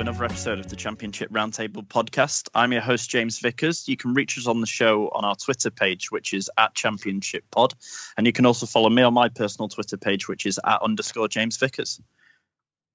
[0.00, 2.48] Another episode of the Championship Roundtable podcast.
[2.54, 3.86] I'm your host, James Vickers.
[3.86, 7.44] You can reach us on the show on our Twitter page, which is at Championship
[7.50, 7.74] Pod.
[8.16, 11.28] And you can also follow me on my personal Twitter page, which is at underscore
[11.28, 12.00] James Vickers.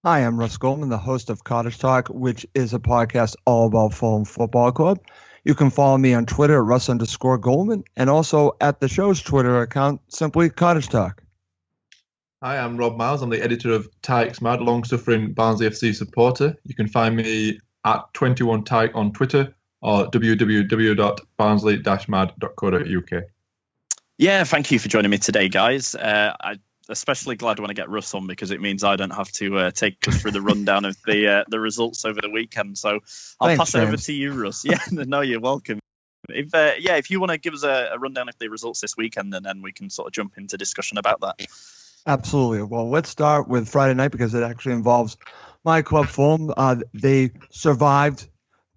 [0.03, 3.93] Hi, I'm Russ Goldman, the host of Cottage Talk, which is a podcast all about
[3.93, 4.99] Fulham Football Club.
[5.43, 9.21] You can follow me on Twitter at Russ underscore Goldman and also at the show's
[9.21, 11.21] Twitter account, simply Cottage Talk.
[12.43, 13.21] Hi, I'm Rob Miles.
[13.21, 16.55] I'm the editor of Tykes Mad, long suffering Barnsley FC supporter.
[16.63, 23.23] You can find me at 21tyke on Twitter or www.barnsley mad.co.uk.
[24.17, 25.95] Yeah, thank you for joining me today, guys.
[25.95, 26.57] Uh, I
[26.89, 29.71] especially glad when I get Russ on because it means I don't have to uh,
[29.71, 32.77] take us through the rundown of the uh, the results over the weekend.
[32.77, 32.99] So
[33.39, 34.65] I'll Thanks, pass it over to you, Russ.
[34.65, 35.79] Yeah, no, you're welcome.
[36.29, 38.81] If uh, yeah, if you want to give us a, a rundown of the results
[38.81, 41.39] this weekend, and then we can sort of jump into discussion about that.
[42.07, 42.61] Absolutely.
[42.63, 45.17] Well, let's start with Friday night because it actually involves
[45.63, 46.53] my club, Fulham.
[46.55, 48.27] Uh, they survived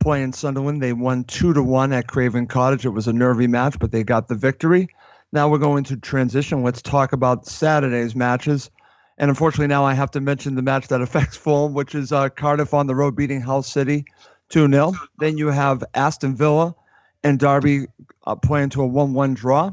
[0.01, 0.83] playing Sunderland.
[0.83, 2.87] They won two to one at Craven Cottage.
[2.87, 4.89] It was a nervy match, but they got the victory.
[5.31, 6.62] Now we're going to transition.
[6.62, 8.70] Let's talk about Saturday's matches.
[9.19, 12.31] And unfortunately, now I have to mention the match that affects Fulham, which is uh,
[12.31, 14.07] Cardiff on the road beating Hull City
[14.48, 14.95] 2 0.
[15.19, 16.75] Then you have Aston Villa
[17.23, 17.89] and Derby
[18.27, 19.73] uh, playing to a 1 1 draw.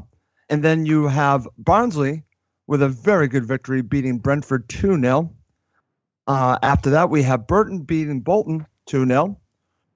[0.50, 2.22] And then you have Barnsley
[2.66, 5.32] with a very good victory beating Brentford 2 0.
[6.26, 9.38] Uh, after that, we have Burton beating Bolton 2 0.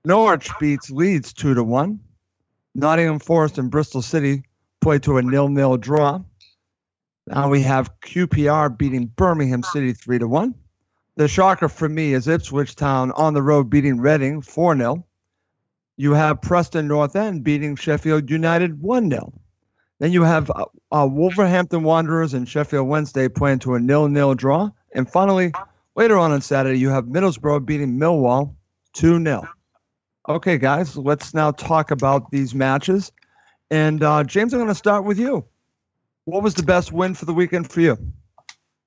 [0.04, 2.00] Norwich beats Leeds 2 to 1.
[2.74, 4.44] Nottingham Forest and Bristol City
[4.80, 6.22] play to a nil nil draw.
[7.26, 10.54] Now we have QPR beating Birmingham City 3 to 1.
[11.16, 15.06] The shocker for me is Ipswich Town on the road beating Reading 4 0.
[15.96, 19.32] You have Preston North End beating Sheffield United 1 0.
[20.00, 24.70] Then you have uh, uh, Wolverhampton Wanderers and Sheffield Wednesday playing to a nil-nil draw.
[24.94, 25.52] And finally,
[25.94, 28.54] later on on Saturday, you have Middlesbrough beating Millwall
[28.96, 29.46] 2-0.
[30.26, 33.12] Okay, guys, let's now talk about these matches.
[33.70, 35.44] And uh, James, I'm going to start with you.
[36.24, 37.98] What was the best win for the weekend for you?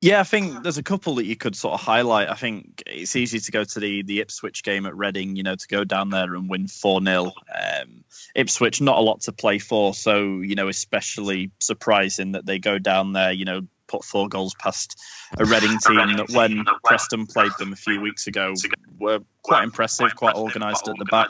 [0.01, 2.29] Yeah, I think there's a couple that you could sort of highlight.
[2.29, 5.55] I think it's easy to go to the the Ipswich game at Reading, you know,
[5.55, 7.25] to go down there and win 4 0.
[7.25, 8.02] Um,
[8.35, 12.79] Ipswich, not a lot to play for, so, you know, especially surprising that they go
[12.79, 13.61] down there, you know,
[13.93, 14.99] put four goals past
[15.37, 18.53] a Reading team that when Preston played them a few weeks ago
[18.99, 21.29] were quite impressive, quite organised at the back.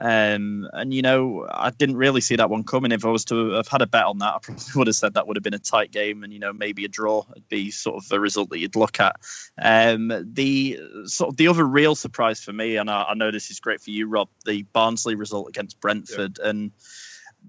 [0.00, 2.92] Um, and you know, I didn't really see that one coming.
[2.92, 5.14] If I was to have had a bet on that, I probably would have said
[5.14, 7.70] that would have been a tight game, and you know, maybe a draw would be
[7.70, 9.16] sort of a result that you'd look at.
[9.60, 13.50] Um, the sort of the other real surprise for me, and I, I know this
[13.50, 16.72] is great for you, Rob, the Barnsley result against Brentford, and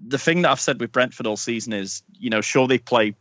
[0.06, 3.14] the thing that I've said with Brentford all season is, you know, sure they play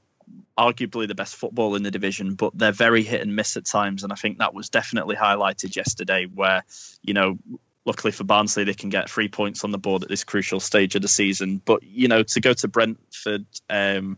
[0.58, 4.04] arguably the best football in the division, but they're very hit and miss at times.
[4.04, 6.64] And I think that was definitely highlighted yesterday, where,
[7.02, 7.38] you know,
[7.86, 10.96] luckily for Barnsley, they can get three points on the board at this crucial stage
[10.96, 11.62] of the season.
[11.64, 14.18] But, you know, to go to Brentford, um,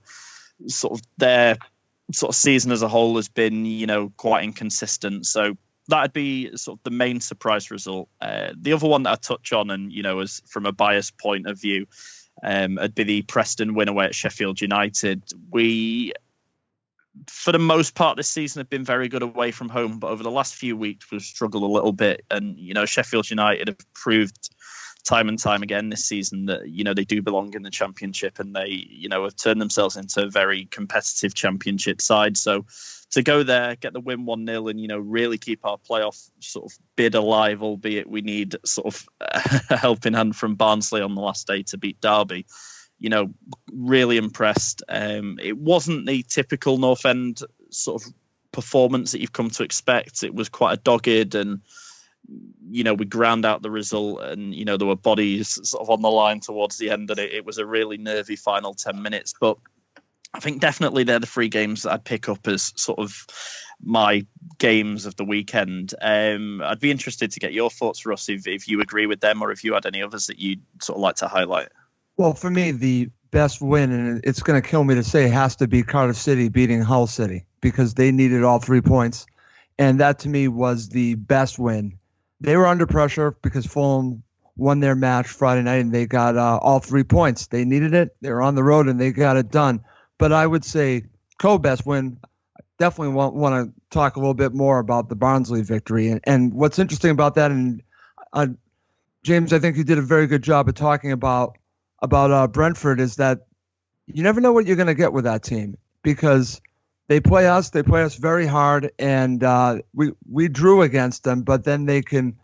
[0.68, 1.58] sort of their
[2.12, 5.26] sort of season as a whole has been, you know, quite inconsistent.
[5.26, 5.56] So
[5.88, 8.10] that'd be sort of the main surprise result.
[8.20, 11.18] Uh, the other one that I touch on, and, you know, as from a biased
[11.18, 11.88] point of view,
[12.42, 15.24] um, it'd be the Preston win away at Sheffield United.
[15.52, 16.14] We,
[17.28, 20.24] for the most part this season, have been very good away from home, but over
[20.24, 22.26] the last few weeks we've struggled a little bit.
[22.32, 24.50] And you know, Sheffield United have proved
[25.04, 28.40] time and time again this season that you know they do belong in the championship
[28.40, 32.38] and they you know have turned themselves into a very competitive championship side.
[32.38, 32.66] So
[33.12, 36.72] to go there get the win 1-0 and you know really keep our playoff sort
[36.72, 39.08] of bid alive albeit we need sort of
[39.70, 42.46] a helping hand from Barnsley on the last day to beat Derby
[42.98, 43.34] you know
[43.72, 44.84] really impressed.
[44.88, 47.42] Um it wasn't the typical North End
[47.72, 48.14] sort of
[48.54, 50.24] performance that you've come to expect.
[50.24, 51.62] It was quite a dogged and
[52.70, 55.90] you know, we ground out the result and, you know, there were bodies sort of
[55.90, 59.02] on the line towards the end and it, it was a really nervy final 10
[59.02, 59.34] minutes.
[59.40, 59.58] But
[60.34, 63.28] I think definitely they're the three games that I'd pick up as sort of
[63.82, 64.26] my
[64.58, 65.94] games of the weekend.
[66.02, 69.42] Um, I'd be interested to get your thoughts, Russ, if, if you agree with them
[69.42, 71.70] or if you had any others that you'd sort of like to highlight.
[72.18, 75.58] Well, for me, the best win, and it's going to kill me to say, has
[75.58, 79.26] to be Cardiff City beating Hull City because they needed all three points.
[79.78, 81.98] And that to me was the best win.
[82.44, 84.22] They were under pressure because Fulham
[84.58, 87.48] won their match Friday night and they got uh, all three points.
[87.48, 88.16] They needed it.
[88.22, 89.82] They were on the road and they got it done.
[90.18, 91.04] But I would say
[91.40, 92.20] co best win.
[92.78, 96.10] Definitely want, want to talk a little bit more about the Barnsley victory.
[96.10, 97.82] And, and what's interesting about that, and
[98.34, 98.48] uh,
[99.24, 101.58] James, I think you did a very good job of talking about
[102.02, 103.48] about uh, Brentford, is that
[104.08, 106.60] you never know what you're going to get with that team because
[107.08, 111.42] they play us, they play us very hard, and uh, we we drew against them,
[111.42, 112.38] but then they can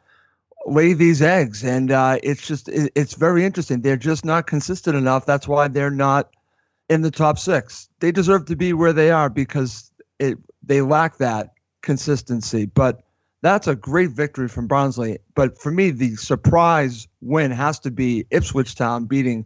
[0.66, 3.82] lay these eggs, and uh, it's just it, it's very interesting.
[3.82, 5.26] They're just not consistent enough.
[5.26, 6.30] That's why they're not
[6.90, 7.90] in the top six.
[8.00, 12.66] They deserve to be where they are because it they lack that consistency.
[12.66, 13.02] But
[13.42, 15.20] that's a great victory from Barnsley.
[15.36, 19.46] But for me, the surprise win has to be Ipswich Town beating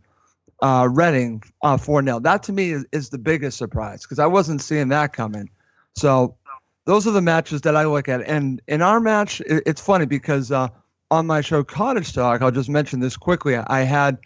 [0.63, 2.19] uh, Reading uh, 4 uh, 0.
[2.21, 5.49] That to me is, is the biggest surprise because I wasn't seeing that coming.
[5.95, 6.37] So
[6.85, 8.21] those are the matches that I look at.
[8.21, 10.69] And in our match, it, it's funny because uh,
[11.11, 13.57] on my show Cottage Talk, I'll just mention this quickly.
[13.57, 14.19] I had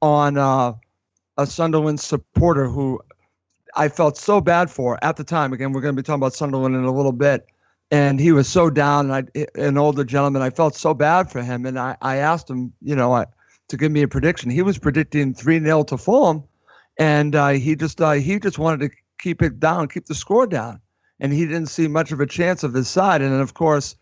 [0.00, 0.72] on uh,
[1.36, 2.98] a Sunderland supporter who
[3.76, 5.52] I felt so bad for at the time.
[5.52, 7.46] Again, we're going to be talking about Sunderland in a little bit.
[7.90, 10.40] And he was so down, and I, an older gentleman.
[10.40, 13.26] I felt so bad for him, and I, I asked him, you know, I,
[13.72, 14.50] to give me a prediction.
[14.50, 16.44] He was predicting three 0 to Fulham,
[16.98, 20.46] and uh, he just uh, he just wanted to keep it down, keep the score
[20.46, 20.80] down,
[21.18, 23.22] and he didn't see much of a chance of his side.
[23.22, 23.96] And then, of course,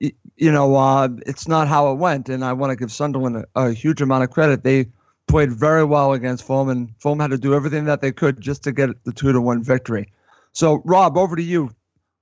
[0.00, 2.28] you know, uh, it's not how it went.
[2.28, 4.62] And I want to give Sunderland a, a huge amount of credit.
[4.62, 4.86] They
[5.26, 8.62] played very well against Fulham, and Fulham had to do everything that they could just
[8.64, 10.12] to get the two to one victory.
[10.52, 11.70] So, Rob, over to you.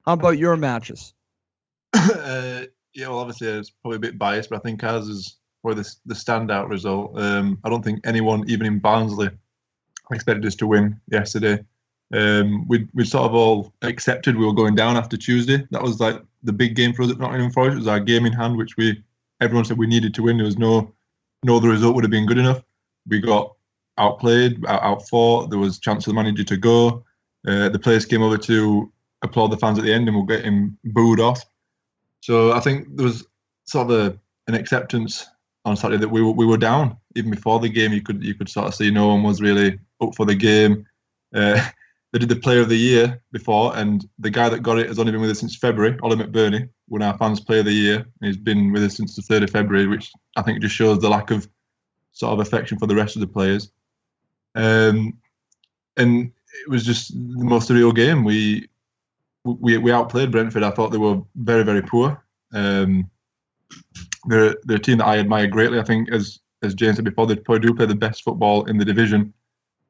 [0.06, 1.14] How about your matches?
[1.94, 2.62] uh,
[2.94, 5.94] yeah, well, obviously it's probably a bit biased, but I think ours is probably the,
[6.06, 7.18] the standout result.
[7.18, 9.30] Um, I don't think anyone, even in Barnsley,
[10.10, 11.64] expected us to win yesterday.
[12.12, 15.66] Um, we we sort of all accepted we were going down after Tuesday.
[15.70, 17.74] That was like the big game for us at Nottingham Forest.
[17.74, 19.02] It was our game in hand, which we
[19.40, 20.36] everyone said we needed to win.
[20.36, 20.92] There was no
[21.42, 22.62] no other result would have been good enough
[23.06, 23.54] we got
[23.98, 25.50] outplayed, out, outfought.
[25.50, 27.04] There was chance for the manager to go.
[27.46, 28.90] Uh, the players came over to
[29.22, 31.44] applaud the fans at the end and we'll get him booed off.
[32.20, 33.26] So I think there was
[33.64, 35.26] sort of a, an acceptance
[35.64, 37.92] on Saturday that we were, we were down even before the game.
[37.92, 40.86] You could you could sort of see no one was really up for the game.
[41.34, 41.68] Uh,
[42.12, 44.98] they did the Player of the Year before, and the guy that got it has
[44.98, 45.98] only been with us since February.
[46.02, 48.06] Ollie McBurnie won our fans Player of the Year.
[48.20, 51.08] He's been with us since the third of February, which I think just shows the
[51.08, 51.48] lack of
[52.12, 53.70] sort of affection for the rest of the players.
[54.54, 55.18] Um,
[55.96, 56.32] and
[56.64, 58.24] it was just the most surreal game.
[58.24, 58.68] We
[59.44, 60.62] we we outplayed Brentford.
[60.62, 62.22] I thought they were very very poor.
[62.52, 63.10] Um,
[64.26, 65.78] they're they're a team that I admire greatly.
[65.78, 68.78] I think as as James said before, they probably do play the best football in
[68.78, 69.32] the division,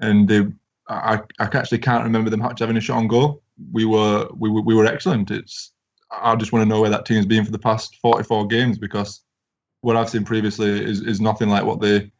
[0.00, 0.46] and they
[0.88, 3.42] I, I actually can't remember them having a shot on goal.
[3.72, 5.30] We were we were, we were excellent.
[5.30, 5.72] It's
[6.10, 9.22] I just want to know where that team's been for the past 44 games because
[9.80, 12.10] what I've seen previously is, is nothing like what they,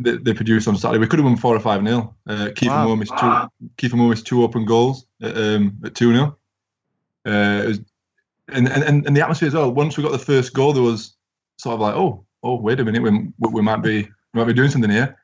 [0.00, 0.98] they, they produced on Saturday.
[0.98, 2.16] We could have won four or five nil.
[2.26, 2.86] Uh, Kieffer wow.
[2.86, 3.48] Moore missed two.
[3.76, 6.36] Kieffer Moore missed two open goals at, um, at two 0
[7.26, 7.72] uh,
[8.50, 9.70] and, and and the atmosphere as well.
[9.70, 11.17] Once we got the first goal, there was
[11.58, 14.54] sort of like, oh, oh, wait a minute, we, we might be we might be
[14.54, 15.16] doing something here.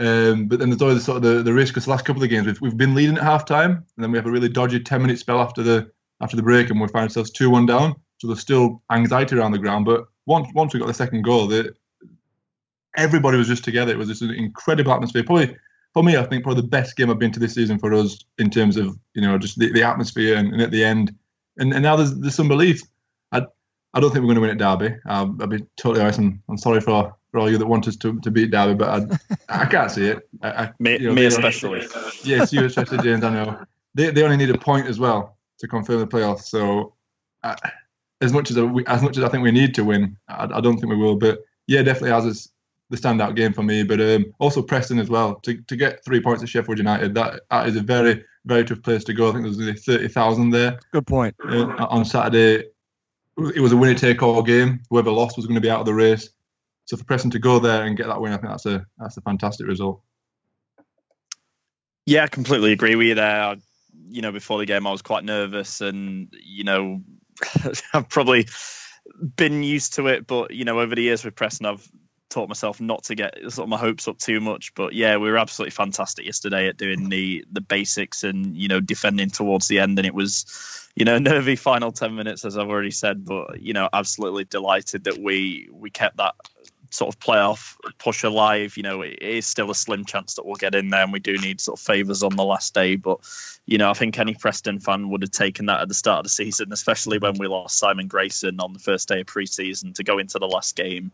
[0.00, 2.30] Um, but then there's always sort of the, the risk because the last couple of
[2.30, 4.78] games we've, we've been leading at half time and then we have a really dodgy
[4.78, 5.90] 10 minute spell after the
[6.20, 7.96] after the break and we find ourselves 2 1 down.
[8.18, 9.86] So there's still anxiety around the ground.
[9.86, 11.74] But once once we got the second goal, the,
[12.96, 13.92] everybody was just together.
[13.92, 15.24] It was just an incredible atmosphere.
[15.24, 15.56] Probably
[15.94, 18.24] for me, I think probably the best game I've been to this season for us
[18.38, 21.14] in terms of you know just the, the atmosphere and, and, at the end.
[21.56, 22.82] And, and now there's there's some belief.
[23.94, 24.96] I I don't think we're going to win at Derby.
[25.06, 26.20] I'll, I'll be totally honest.
[26.20, 28.88] I'm, I'm sorry for, for all you that want us to, to beat Derby, but
[29.48, 30.28] I, I can't see it.
[30.42, 31.84] I, I, me, you know, me especially.
[32.22, 33.24] Yes, you especially, James.
[33.24, 33.64] I know
[33.94, 36.44] they they only need a point as well to confirm the playoffs.
[36.44, 36.94] So.
[37.42, 37.56] I,
[38.20, 40.60] as much as we, as much as I think we need to win, I, I
[40.60, 41.14] don't think we will.
[41.16, 42.48] But yeah, definitely has is
[42.90, 43.84] the standout game for me.
[43.84, 47.14] But um, also Preston as well to, to get three points at Sheffield United.
[47.14, 49.28] That that is a very very tough place to go.
[49.28, 50.80] I think there's nearly thirty thousand there.
[50.92, 51.36] Good point.
[51.48, 52.64] Uh, on Saturday,
[53.38, 54.80] it was a winner take all game.
[54.90, 56.30] Whoever lost was going to be out of the race.
[56.86, 59.16] So for Preston to go there and get that win, I think that's a that's
[59.16, 60.00] a fantastic result.
[62.06, 63.56] Yeah, I completely agree with you there.
[64.08, 67.02] You know, before the game, I was quite nervous, and you know,
[67.92, 68.48] I've probably
[69.36, 71.86] been used to it, but you know, over the years with Preston, I've
[72.28, 74.74] taught myself not to get sort of my hopes up too much.
[74.74, 78.80] But yeah, we were absolutely fantastic yesterday at doing the the basics and you know
[78.80, 82.68] defending towards the end, and it was you know nervy final ten minutes as I've
[82.68, 83.24] already said.
[83.24, 86.34] But you know, absolutely delighted that we we kept that
[86.90, 88.76] sort of playoff push alive.
[88.76, 91.20] You know, it is still a slim chance that we'll get in there, and we
[91.20, 92.96] do need sort of favours on the last day.
[92.96, 93.20] But
[93.66, 96.24] you know, I think any Preston fan would have taken that at the start of
[96.24, 100.04] the season, especially when we lost Simon Grayson on the first day of preseason to
[100.04, 101.12] go into the last game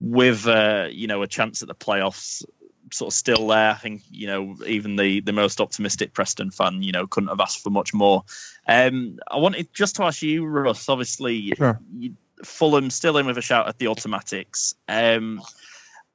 [0.00, 2.44] with uh, you know a chance at the playoffs
[2.92, 3.70] sort of still there.
[3.70, 7.40] I think you know even the the most optimistic Preston fan you know couldn't have
[7.40, 8.24] asked for much more.
[8.66, 10.88] Um, I wanted just to ask you, Russ.
[10.88, 11.80] Obviously, sure.
[11.92, 12.14] you,
[12.44, 14.74] Fulham still in with a shout at the automatics.
[14.88, 15.42] Um,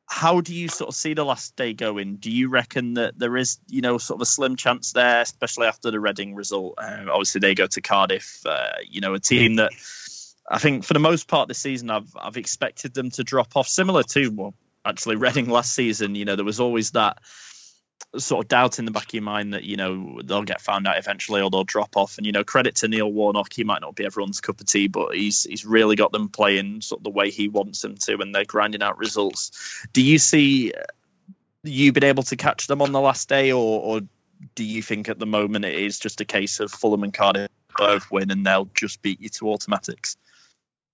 [0.08, 2.18] how do you sort of see the last day going?
[2.18, 5.66] Do you reckon that there is, you know, sort of a slim chance there, especially
[5.66, 6.76] after the Reading result?
[6.78, 9.72] Uh, obviously, they go to Cardiff, uh, you know, a team that
[10.50, 13.68] I think for the most part this season I've I've expected them to drop off,
[13.68, 14.54] similar to well,
[14.86, 16.16] actually Reading last season.
[16.16, 17.18] You know, there was always that
[18.18, 20.88] sort of doubt in the back of your mind that you know they'll get found
[20.88, 22.18] out eventually or they'll drop off.
[22.18, 24.88] And you know, credit to Neil Warnock, he might not be everyone's cup of tea,
[24.88, 28.18] but he's he's really got them playing sort of the way he wants them to,
[28.20, 29.86] and they're grinding out results.
[29.94, 30.74] Do you see
[31.64, 34.02] you been able to catch them on the last day, or, or
[34.54, 37.50] do you think at the moment it is just a case of Fulham and Cardiff
[37.78, 40.18] both win and they'll just beat you to automatics?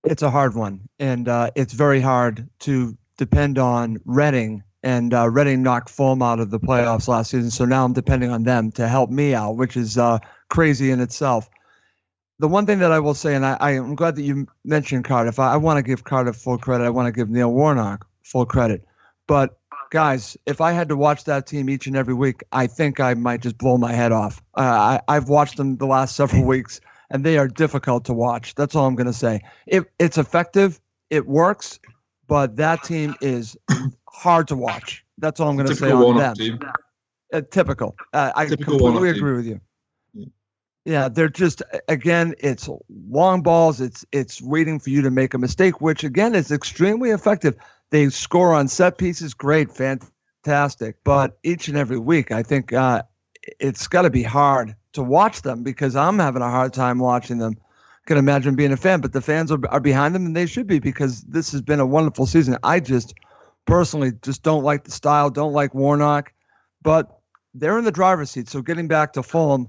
[0.03, 5.29] It's a hard one, and uh, it's very hard to depend on Reading and uh,
[5.29, 7.51] Reading knocked Fulham out of the playoffs last season.
[7.51, 10.17] So now I'm depending on them to help me out, which is uh,
[10.49, 11.49] crazy in itself.
[12.39, 15.05] The one thing that I will say, and I, I am glad that you mentioned
[15.05, 15.37] Cardiff.
[15.37, 16.85] I, I want to give Cardiff full credit.
[16.85, 18.83] I want to give Neil Warnock full credit.
[19.27, 19.59] But
[19.91, 23.13] guys, if I had to watch that team each and every week, I think I
[23.13, 24.41] might just blow my head off.
[24.57, 26.81] Uh, I, I've watched them the last several weeks,
[27.11, 28.55] and they are difficult to watch.
[28.55, 29.41] That's all I'm going to say.
[29.67, 30.79] It, it's effective.
[31.09, 31.79] It works
[32.31, 33.57] but that team is
[34.09, 35.03] hard to watch.
[35.17, 36.59] That's all I'm going to say on them.
[37.33, 37.97] Uh, typical.
[38.13, 39.59] Uh, I typical completely agree with you.
[40.13, 40.25] Yeah.
[40.85, 43.81] yeah, they're just again, it's long balls.
[43.81, 47.57] It's it's waiting for you to make a mistake, which again is extremely effective.
[47.89, 51.03] They score on set pieces, great, fantastic.
[51.03, 53.03] But each and every week, I think uh,
[53.59, 57.37] it's got to be hard to watch them because I'm having a hard time watching
[57.37, 57.57] them
[58.05, 60.67] can imagine being a fan, but the fans are, are behind them and they should
[60.67, 62.57] be because this has been a wonderful season.
[62.63, 63.13] I just
[63.65, 66.33] personally just don't like the style, don't like Warnock,
[66.81, 67.19] but
[67.53, 68.49] they're in the driver's seat.
[68.49, 69.67] So getting back to Fulham,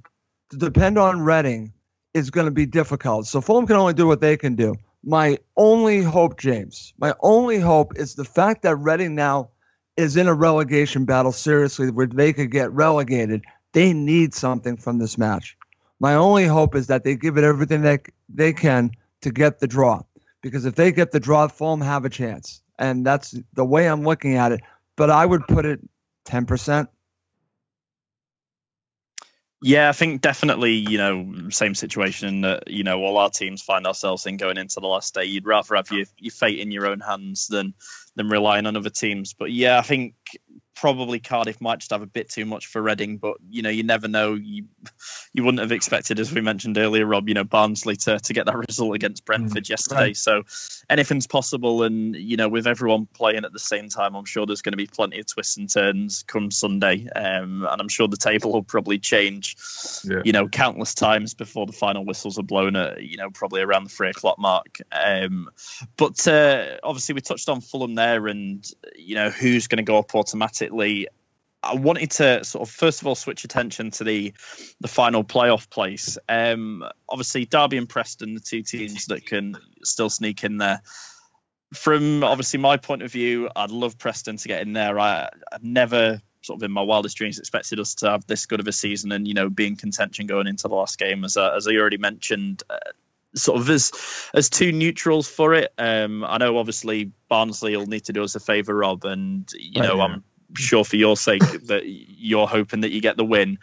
[0.51, 1.73] to depend on Reading
[2.15, 3.27] is going to be difficult.
[3.27, 4.75] So Fulham can only do what they can do.
[5.05, 9.51] My only hope, James, my only hope is the fact that Reading now
[9.97, 13.43] is in a relegation battle seriously where they could get relegated.
[13.73, 15.57] They need something from this match.
[16.01, 18.91] My only hope is that they give it everything that they can
[19.23, 20.03] to get the draw.
[20.43, 22.61] Because if they get the draw, Fulham have a chance.
[22.79, 24.61] And that's the way I'm looking at it.
[24.97, 25.81] But I would put it
[26.27, 26.89] 10%.
[29.65, 33.87] Yeah, I think definitely, you know, same situation that, you know, all our teams find
[33.87, 35.25] ourselves in going into the last day.
[35.25, 37.75] You'd rather have your, your fate in your own hands than
[38.17, 39.35] than relying on other teams.
[39.35, 40.15] But yeah, I think
[40.75, 43.83] probably Cardiff might just have a bit too much for Reading, but you know, you
[43.83, 44.35] never know.
[44.35, 44.65] You
[45.33, 48.47] you wouldn't have expected, as we mentioned earlier, Rob, you know, Barnsley to, to get
[48.47, 50.01] that result against Brentford mm, yesterday.
[50.01, 50.17] Right.
[50.17, 50.43] So
[50.89, 54.63] anything's possible and you know, with everyone playing at the same time, I'm sure there's
[54.63, 57.07] gonna be plenty of twists and turns come Sunday.
[57.15, 59.57] Um, and I'm sure the table will probably change,
[60.05, 60.23] yeah.
[60.25, 63.85] you know, countless times before the final whistles are blown at, you know, probably around
[63.85, 64.79] the three o'clock mark.
[64.91, 65.49] Um,
[65.97, 70.15] but uh, obviously we touched on Fulham there and you know, who's gonna go up
[70.15, 71.09] automatically basically
[71.63, 74.35] I wanted to sort of first of all switch attention to the
[74.81, 76.19] the final playoff place.
[76.29, 80.83] Um, obviously, Derby and Preston, the two teams that can still sneak in there.
[81.73, 84.99] From obviously my point of view, I'd love Preston to get in there.
[84.99, 88.59] I, I've never sort of in my wildest dreams expected us to have this good
[88.59, 91.37] of a season and you know be in contention going into the last game as
[91.37, 92.65] I, as I already mentioned.
[92.69, 92.77] Uh,
[93.35, 93.93] sort of as
[94.35, 95.73] as two neutrals for it.
[95.79, 99.81] Um, I know obviously Barnsley will need to do us a favour, Rob, and you
[99.81, 100.03] know yeah.
[100.03, 103.59] I'm sure for your sake that you're hoping that you get the win.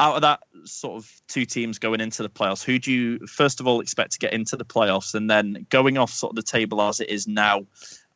[0.00, 3.60] Out of that sort of two teams going into the playoffs, who do you first
[3.60, 6.42] of all expect to get into the playoffs, and then going off sort of the
[6.42, 7.66] table as it is now?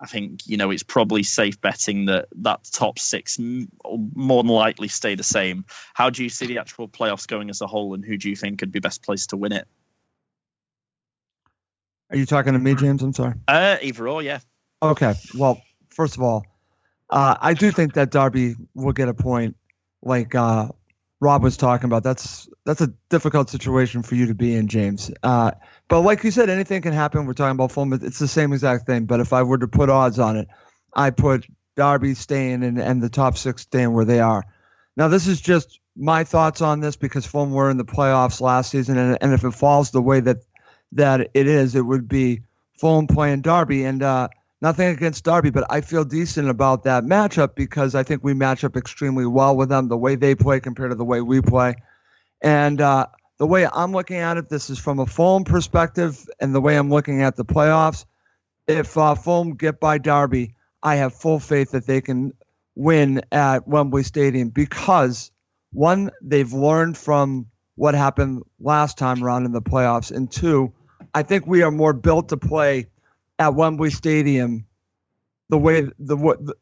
[0.01, 4.89] I think you know it's probably safe betting that that top six more than likely
[4.89, 5.67] stay the same.
[5.95, 8.37] How do you see the actual playoffs going as a whole, and who do you
[8.37, 9.67] think could be best placed to win it?
[12.11, 13.03] Are you talking to me, James?
[13.03, 13.35] I'm sorry.
[13.47, 14.41] Uh, either or, yeah.
[14.83, 15.15] Okay.
[15.37, 15.61] Well,
[15.91, 16.47] first of all,
[17.11, 19.57] uh, I do think that Derby will get a point,
[20.03, 20.69] like uh,
[21.21, 22.03] Rob was talking about.
[22.03, 25.11] That's that's a difficult situation for you to be in, James.
[25.23, 25.53] Uh,
[25.89, 27.27] but like you said, anything can happen.
[27.27, 27.93] We're talking about Fulham.
[27.95, 29.07] It's the same exact thing.
[29.07, 30.49] But if I were to put odds on it,
[30.95, 31.47] I put
[31.77, 34.45] Derby staying and, and the top six staying where they are.
[34.97, 38.71] Now, this is just my thoughts on this because Fulham were in the playoffs last
[38.71, 40.39] season, and, and if it falls the way that
[40.93, 42.43] that it is, it would be
[42.79, 43.85] Fulham playing Derby.
[43.85, 44.29] And uh,
[44.61, 48.65] nothing against Derby, but I feel decent about that matchup because I think we match
[48.65, 51.77] up extremely well with them, the way they play compared to the way we play.
[52.43, 53.07] And uh,
[53.39, 56.77] the way I'm looking at it, this is from a Fulham perspective, and the way
[56.77, 58.05] I'm looking at the playoffs.
[58.67, 62.33] If uh, Fulham get by Derby, I have full faith that they can
[62.75, 65.31] win at Wembley Stadium because
[65.73, 67.47] one, they've learned from
[67.77, 70.73] what happened last time around in the playoffs, and two,
[71.15, 72.87] I think we are more built to play
[73.39, 74.67] at Wembley Stadium.
[75.51, 76.55] The way the the,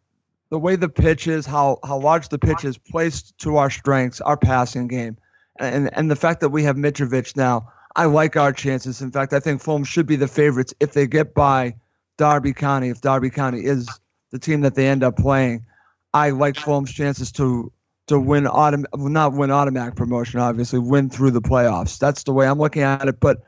[0.50, 4.20] the way the pitch is, how how large the pitch is, placed to our strengths,
[4.20, 5.16] our passing game,
[5.58, 9.02] and and the fact that we have Mitrovic now, I like our chances.
[9.02, 11.74] In fact, I think Fulham should be the favorites if they get by
[12.16, 12.90] Derby County.
[12.90, 13.88] If Derby County is
[14.30, 15.66] the team that they end up playing,
[16.14, 17.72] I like Fulham's chances to
[18.06, 21.98] to win autom- not win automatic promotion, obviously win through the playoffs.
[21.98, 23.18] That's the way I'm looking at it.
[23.18, 23.42] But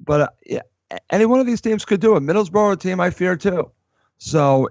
[0.00, 0.62] but uh, yeah,
[1.10, 2.20] any one of these teams could do it.
[2.20, 3.70] Middlesbrough team, I fear too.
[4.18, 4.68] So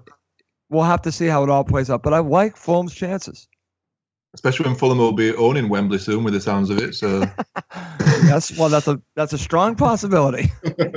[0.68, 2.02] we'll have to see how it all plays out.
[2.02, 3.48] But I like Fulham's chances.
[4.34, 6.94] Especially when Fulham will be owning Wembley soon, with the sounds of it.
[6.94, 7.20] So
[8.24, 10.52] yes, well, that's a that's a strong possibility.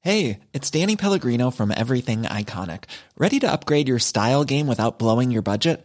[0.00, 2.84] hey, it's Danny Pellegrino from Everything Iconic.
[3.16, 5.84] Ready to upgrade your style game without blowing your budget?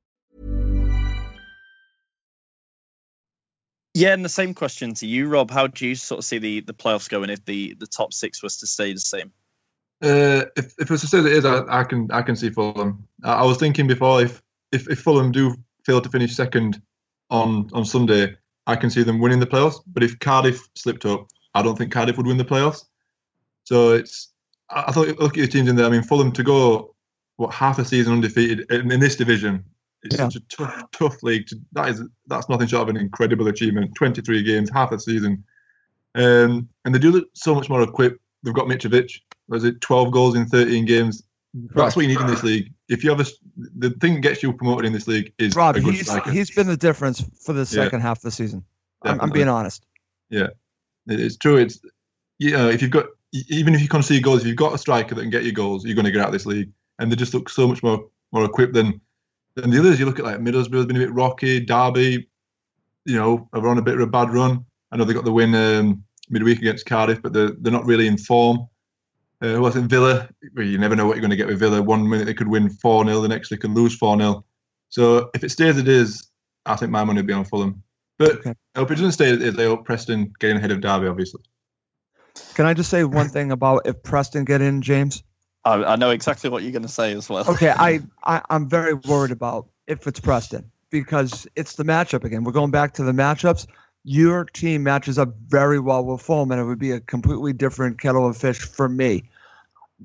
[3.93, 5.51] Yeah, and the same question to you, Rob.
[5.51, 8.41] How do you sort of see the, the playoffs going if the, the top six
[8.41, 9.31] was to stay the same?
[10.01, 12.49] uh, if, if it was to stay it is, I, I can I can see
[12.49, 13.07] Fulham.
[13.23, 16.81] I, I was thinking before if, if if Fulham do fail to finish second
[17.29, 19.81] on on Sunday, I can see them winning the playoffs.
[19.85, 22.85] But if Cardiff slipped up, I don't think Cardiff would win the playoffs.
[23.65, 24.29] So it's
[24.69, 25.85] I, I thought look at the teams in there.
[25.85, 26.95] I mean, Fulham to go
[27.37, 29.65] what half a season undefeated in, in this division.
[30.03, 30.29] It's Yeah.
[30.29, 31.47] such a tough, tough league.
[31.47, 33.93] To, that is that's nothing short of an incredible achievement.
[33.95, 35.43] Twenty three games, half a season,
[36.15, 38.19] um, and they do look so much more equipped.
[38.43, 39.11] They've got Mitrovic.
[39.47, 41.23] Was it twelve goals in thirteen games?
[41.75, 42.71] That's what you need in this league.
[42.87, 43.25] If you have a
[43.77, 46.31] the thing that gets you promoted in this league is Rob, a good he's striker.
[46.31, 47.65] he's been the difference for the Yeah.
[47.83, 48.63] second half of the season.
[49.03, 49.85] I'm, I'm being honest.
[50.29, 50.47] Yeah,
[51.07, 51.57] It's true.
[51.57, 51.79] It's
[52.39, 55.13] you know, if you've got even if you concede goals, if you've got a striker
[55.13, 56.71] that can get you goals, you're going to get out of this league.
[56.99, 59.01] And they just look so much more more equipped than
[59.55, 59.99] than the others.
[59.99, 61.59] You look at like Middlesbrough's been a bit rocky.
[61.59, 62.27] Derby,
[63.05, 64.65] you know, are on a bit of a bad run.
[64.91, 68.07] I know they got the win um, midweek against Cardiff, but they're they're not really
[68.07, 68.67] in form.
[69.41, 70.29] Uh, who else in Villa?
[70.55, 71.81] Well, you never know what you're going to get with Villa.
[71.81, 74.45] One minute they could win 4 0, the next they could lose 4 0.
[74.89, 76.29] So if it stays as it is,
[76.65, 77.81] I think my money would be on Fulham.
[78.19, 78.53] But Okay.
[78.75, 79.57] I hope it doesn't stay as it is.
[79.57, 81.41] I hope Preston getting ahead of Derby, obviously.
[82.53, 85.23] Can I just say one thing about if Preston get in, James?
[85.63, 87.47] I, I know exactly what you're going to say as well.
[87.47, 92.43] Okay, I, I I'm very worried about if it's Preston because it's the matchup again.
[92.43, 93.67] We're going back to the matchups.
[94.03, 97.99] Your team matches up very well with Fulham, and it would be a completely different
[97.99, 99.29] kettle of fish for me.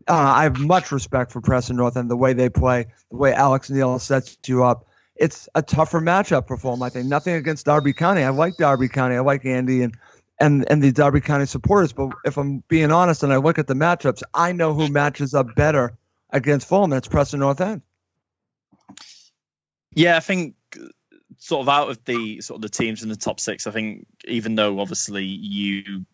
[0.06, 3.32] Uh, I have much respect for Preston North and the way they play, the way
[3.32, 4.86] Alex Neil sets you up.
[5.16, 6.82] It's a tougher matchup for Fulham.
[6.82, 8.22] I think nothing against Derby County.
[8.22, 9.16] I like Derby County.
[9.16, 9.96] I like Andy and
[10.40, 11.92] and and the Derby County supporters.
[11.92, 15.34] But if I'm being honest and I look at the matchups, I know who matches
[15.34, 15.96] up better
[16.30, 17.82] against Fulham, That's Preston North End.
[19.92, 20.56] Yeah, I think
[21.38, 24.06] sort of out of the sort of the teams in the top six, I think
[24.26, 26.04] even though obviously you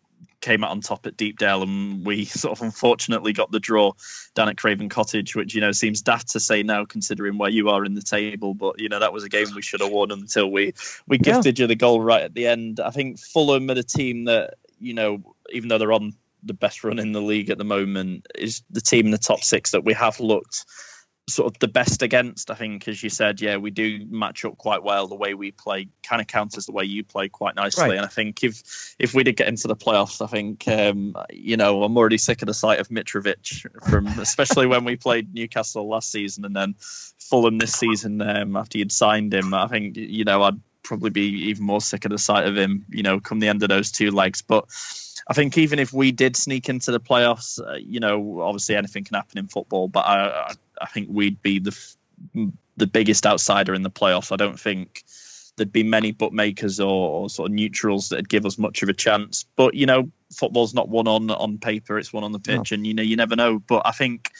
[0.43, 3.93] came out on top at Deepdale and we sort of unfortunately got the draw
[4.35, 7.69] down at Craven Cottage, which you know seems daft to say now considering where you
[7.69, 10.11] are in the table, but you know that was a game we should have won
[10.11, 10.73] until we
[11.07, 11.33] we Yeah.
[11.33, 12.79] gifted you the goal right at the end.
[12.79, 16.83] I think Fulham are the team that you know even though they're on the best
[16.83, 19.85] run in the league at the moment is the team in the top six that
[19.85, 20.65] we have looked
[21.27, 22.51] sort of the best against.
[22.51, 25.07] I think, as you said, yeah, we do match up quite well.
[25.07, 27.83] The way we play kind of counters the way you play quite nicely.
[27.83, 27.97] Right.
[27.97, 31.57] And I think if if we did get into the playoffs, I think um, you
[31.57, 35.87] know I'm already sick of the sight of Mitrovic from especially when we played Newcastle
[35.87, 36.75] last season and then
[37.19, 39.53] Fulham this season um, after you'd signed him.
[39.53, 42.85] I think you know I'd probably be even more sick of the sight of him.
[42.89, 44.65] You know, come the end of those two legs, but.
[45.27, 49.03] I think even if we did sneak into the playoffs, uh, you know, obviously anything
[49.03, 51.77] can happen in football, but I, I, I think we'd be the
[52.77, 54.31] the biggest outsider in the playoffs.
[54.31, 55.03] I don't think
[55.55, 58.93] there'd be many bookmakers or, or sort of neutrals that'd give us much of a
[58.93, 59.45] chance.
[59.55, 62.85] But you know, football's not one on on paper; it's one on the pitch, and
[62.85, 63.59] you know, you never know.
[63.59, 64.31] But I think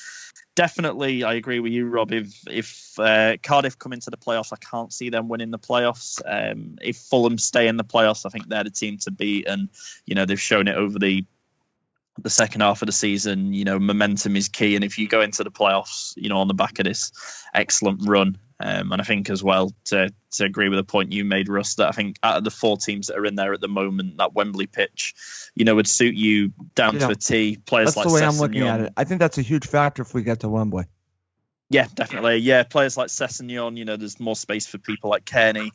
[0.55, 2.11] definitely, I agree with you, Rob.
[2.11, 6.21] If if uh, Cardiff come into the playoffs, I can't see them winning the playoffs.
[6.25, 9.69] Um, if Fulham stay in the playoffs, I think they're the team to beat, and
[10.05, 11.25] you know they've shown it over the
[12.19, 13.53] the second half of the season.
[13.53, 16.47] You know, momentum is key, and if you go into the playoffs, you know, on
[16.47, 17.11] the back of this
[17.53, 21.25] excellent run, um, and I think as well to to agree with the point you
[21.25, 23.61] made, Russ, that I think out of the four teams that are in there at
[23.61, 25.13] the moment, that Wembley pitch,
[25.53, 27.07] you know, would suit you down Yeah.
[27.07, 27.57] to a T.
[27.57, 28.93] Players That's like the way I'm looking Sessegnon- at it.
[28.97, 30.85] I think that's a huge factor if we get to Wembley.
[31.69, 32.37] yeah, definitely.
[32.37, 35.69] Yeah, players like Sessegnon, you know, there's more space for people like Cairney.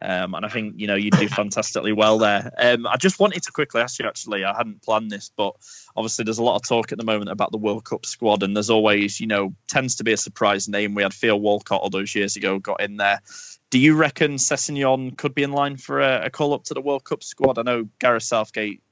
[0.00, 2.52] Um, and I think, you know, you do fantastically well there.
[2.56, 5.54] Um, I just wanted to quickly ask you, actually, I hadn't planned this, but
[5.96, 8.54] obviously there's a lot of talk at the moment about the World Cup squad, and
[8.54, 10.94] there's always, you know, tends to be a surprise name.
[10.94, 13.20] We had Theo Walcott all those years ago, got in there.
[13.70, 16.80] Do you reckon Sessegnon could be in line for a, a call up to the
[16.80, 17.58] World Cup squad?
[17.58, 18.82] I know Gareth Southgate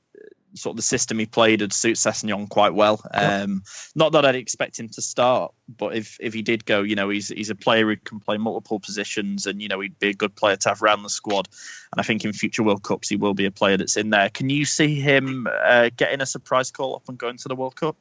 [0.56, 3.00] sort of the system he played would suit Sessegnon quite well.
[3.12, 3.62] Um,
[3.94, 7.08] not that I'd expect him to start, but if if he did go, you know,
[7.08, 10.14] he's he's a player who can play multiple positions, and you know, he'd be a
[10.14, 11.48] good player to have around the squad.
[11.92, 14.28] And I think in future World Cups he will be a player that's in there.
[14.30, 17.76] Can you see him uh, getting a surprise call up and going to the World
[17.76, 17.96] Cup?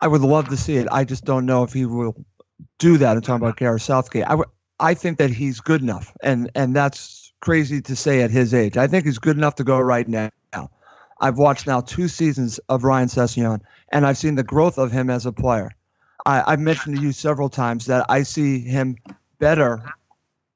[0.00, 0.88] I would love to see it.
[0.90, 2.14] I just don't know if he will
[2.78, 3.16] do that.
[3.16, 4.24] I'm talking about Gareth Southgate.
[4.24, 8.30] I, w- I think that he's good enough, and and that's crazy to say at
[8.30, 8.76] his age.
[8.76, 10.30] I think he's good enough to go right now.
[11.20, 15.10] I've watched now two seasons of Ryan Sessegnon, and I've seen the growth of him
[15.10, 15.70] as a player.
[16.26, 18.96] I, I've mentioned to you several times that I see him
[19.38, 19.82] better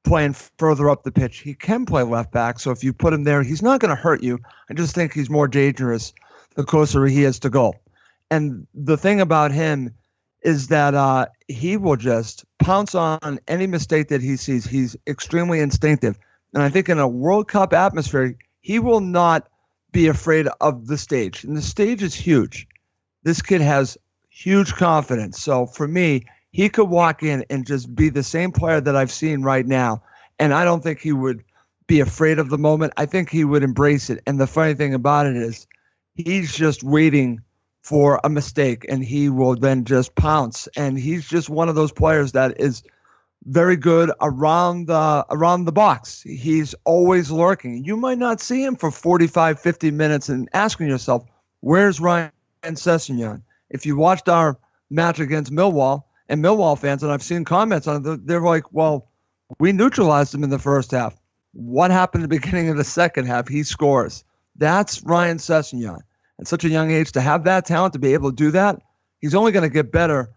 [0.03, 1.39] playing further up the pitch.
[1.39, 4.01] He can play left back, so if you put him there, he's not going to
[4.01, 4.39] hurt you.
[4.69, 6.13] I just think he's more dangerous
[6.55, 7.75] the closer he is to goal.
[8.31, 9.93] And the thing about him
[10.41, 14.65] is that uh, he will just pounce on any mistake that he sees.
[14.65, 16.17] He's extremely instinctive.
[16.53, 19.47] And I think in a World Cup atmosphere, he will not
[19.95, 21.45] be afraid of the stage.
[21.45, 22.67] And the stage is huge.
[23.23, 23.97] This kid has
[24.29, 25.41] huge confidence.
[25.41, 29.11] So for me, he could walk in and just be the same player that I've
[29.11, 30.03] seen right now.
[30.37, 31.45] And I don't think he would
[31.87, 32.91] be afraid of the moment.
[32.97, 34.21] I think he would embrace it.
[34.27, 35.65] And the funny thing about it is,
[36.13, 37.39] he's just waiting
[37.81, 40.67] for a mistake and he will then just pounce.
[40.75, 42.83] And he's just one of those players that is
[43.45, 46.21] very good around the around the box.
[46.21, 47.83] He's always lurking.
[47.83, 51.25] You might not see him for 45, 50 minutes and asking yourself,
[51.59, 52.31] where's Ryan
[52.63, 53.41] Sessegnon?
[53.69, 54.57] If you watched our
[54.89, 59.09] match against Millwall and Millwall fans, and I've seen comments on it, they're like, well,
[59.59, 61.15] we neutralized him in the first half.
[61.53, 63.47] What happened at the beginning of the second half?
[63.47, 64.23] He scores.
[64.55, 65.99] That's Ryan Sessegnon.
[66.39, 68.81] At such a young age, to have that talent, to be able to do that,
[69.19, 70.29] he's only going to get better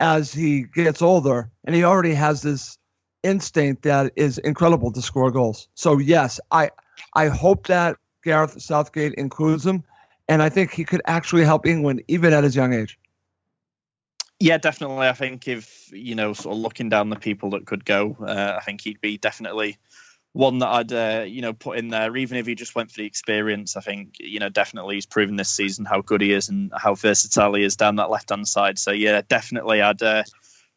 [0.00, 1.50] as he gets older.
[1.64, 2.76] And he already has this
[3.22, 5.68] instinct that is incredible to score goals.
[5.74, 6.70] So, yes, I,
[7.14, 9.84] I hope that Gareth Southgate includes him.
[10.28, 12.98] And I think he could actually help England even at his young age.
[14.38, 15.06] Yeah, definitely.
[15.06, 18.56] I think if you know, sort of looking down the people that could go, uh,
[18.58, 19.76] I think he'd be definitely
[20.32, 22.16] one that I'd uh, you know put in there.
[22.16, 25.36] Even if he just went for the experience, I think you know definitely he's proven
[25.36, 28.46] this season how good he is and how versatile he is down that left hand
[28.46, 28.78] side.
[28.78, 30.02] So yeah, definitely I'd.
[30.02, 30.24] Uh,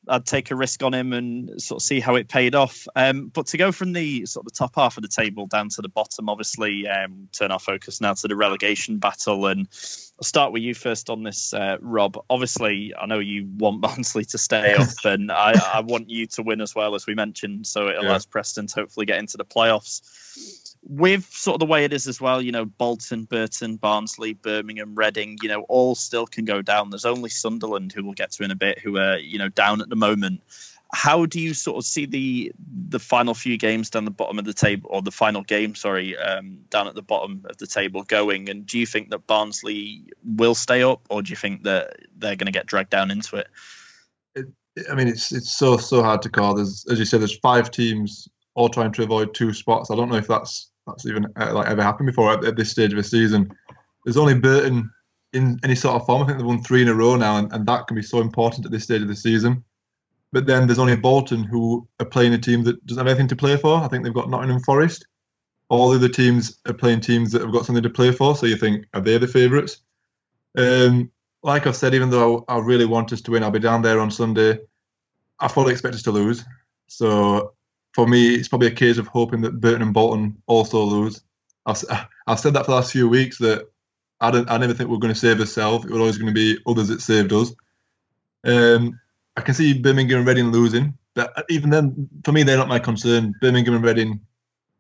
[0.08, 2.88] I'd take a risk on him and sort of see how it paid off.
[2.96, 5.70] Um, but to go from the sort of the top half of the table down
[5.70, 9.46] to the bottom, obviously, um, turn our focus now to the relegation battle.
[9.48, 12.24] And I'll start with you first on this, uh, Rob.
[12.30, 16.44] Obviously, I know you want Barnsley to stay up, and I, I want you to
[16.44, 17.66] win as well, as we mentioned.
[17.68, 20.02] So it allows Preston to hopefully get into the playoffs.
[20.86, 24.96] With sort of the way it is as well, you know, Bolton, Burton, Barnsley, Birmingham,
[24.96, 26.90] Reading, you know, all still can go down.
[26.90, 29.82] There's only Sunderland, who we'll get to in a bit, who are, you know, down
[29.82, 30.42] at the moment.
[30.94, 32.52] How do you sort of see the
[32.90, 36.18] the final few games down the bottom of the table, or the final game, sorry,
[36.18, 38.50] um, down at the bottom of the table going?
[38.50, 42.36] And do you think that Barnsley will stay up, or do you think that they're
[42.36, 43.48] going to get dragged down into it?
[44.90, 46.56] I mean, it's it's so so hard to call.
[46.56, 49.90] There's as you said, there's five teams all trying to avoid two spots.
[49.90, 52.72] I don't know if that's that's even uh, like ever happened before at, at this
[52.72, 53.52] stage of the season.
[54.04, 54.92] There's only Burton
[55.34, 56.24] in any sort of form.
[56.24, 58.20] I think they've won three in a row now, and, and that can be so
[58.20, 59.64] important at this stage of the season.
[60.32, 63.36] But then there's only Bolton who are playing a team that doesn't have anything to
[63.36, 63.78] play for.
[63.78, 65.06] I think they've got Nottingham Forest.
[65.70, 68.36] All the other teams are playing teams that have got something to play for.
[68.36, 69.82] So you think, are they the favourites?
[70.58, 71.12] Um,
[71.44, 73.82] like I've said, even though I, I really want us to win, I'll be down
[73.82, 74.60] there on Sunday.
[75.40, 76.44] I fully expect us to lose.
[76.88, 77.54] So
[77.94, 81.22] for me, it's probably a case of hoping that Burton and Bolton also lose.
[81.66, 81.84] I've,
[82.28, 83.70] I've said that for the last few weeks that
[84.20, 85.86] I, don't, I never think we're going to save ourselves.
[85.86, 87.54] It was always going to be others that saved us.
[88.44, 89.00] Um,
[89.38, 92.80] I can see Birmingham and Reading losing, but even then, for me, they're not my
[92.80, 93.34] concern.
[93.42, 94.20] Birmingham and Reading,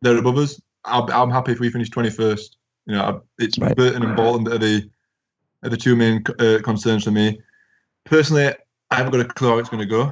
[0.01, 0.61] they're above us.
[0.85, 2.49] i am happy if we finish 21st.
[2.85, 3.75] You know, it's right.
[3.75, 4.89] Burton and Bolton that are the
[5.63, 7.39] are the two main uh, concerns for me.
[8.03, 8.53] Personally,
[8.91, 10.03] I haven't got a clue how it's going to go.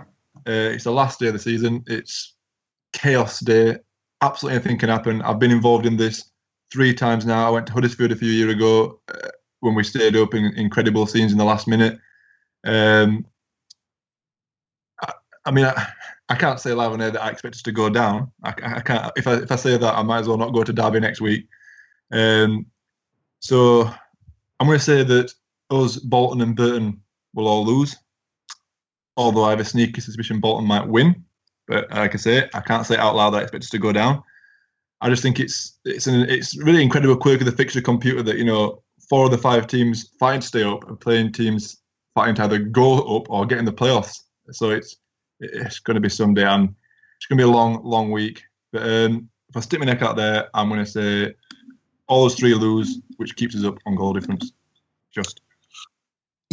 [0.47, 1.83] Uh, it's the last day of the season.
[1.87, 2.35] It's
[2.93, 3.77] chaos day.
[4.21, 5.21] Absolutely anything can happen.
[5.21, 6.31] I've been involved in this
[6.71, 7.45] three times now.
[7.45, 11.05] I went to Huddersfield a few years ago uh, when we stayed up in incredible
[11.05, 11.99] scenes in the last minute.
[12.63, 13.25] Um,
[15.01, 15.13] I,
[15.45, 15.87] I, mean, I,
[16.29, 18.31] I, can't say live on air that I expect us to go down.
[18.43, 19.11] I, I, can't.
[19.15, 21.21] If I if I say that, I might as well not go to Derby next
[21.21, 21.47] week.
[22.11, 22.67] Um,
[23.39, 23.91] so
[24.59, 25.33] I'm going to say that
[25.71, 27.01] us, Bolton and Burton
[27.33, 27.95] will all lose.
[29.17, 31.25] Although I have a sneaky suspicion Bolton might win.
[31.71, 33.77] But like I say, I can't say it out loud that I expect us to
[33.79, 34.21] go down.
[34.99, 38.37] I just think it's it's an it's really incredible quirk of the fixture computer that
[38.37, 41.77] you know four of the five teams fighting to stay up and playing teams
[42.13, 44.23] fighting to either go up or get in the playoffs.
[44.51, 44.97] So it's
[45.39, 46.75] it's going to be someday and
[47.15, 48.43] it's going to be a long long week.
[48.73, 51.33] But um, if I stick my neck out there, I'm going to say
[52.07, 54.51] all those three lose, which keeps us up on goal difference.
[55.15, 55.39] Just.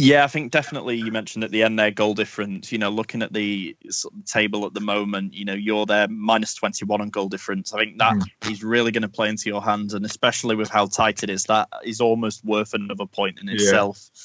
[0.01, 2.71] Yeah, I think definitely you mentioned at the end there goal difference.
[2.71, 6.07] You know, looking at the sort of table at the moment, you know, you're there
[6.07, 7.73] minus 21 on goal difference.
[7.73, 8.49] I think that mm.
[8.49, 11.43] is really going to play into your hands, and especially with how tight it is,
[11.45, 13.99] that is almost worth another point in itself.
[14.01, 14.19] Yeah.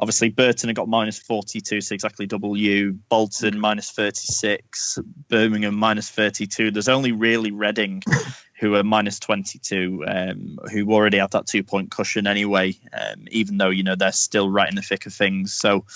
[0.00, 2.98] Obviously, Burton have got minus 42, so exactly double you.
[3.08, 6.72] Bolton minus 36, Birmingham minus 32.
[6.72, 8.02] There's only really Reading
[8.60, 13.56] who are minus 22, um, who already have that two point cushion anyway, um, even
[13.56, 15.54] though, you know, they're still right in the thick of things.
[15.54, 15.86] So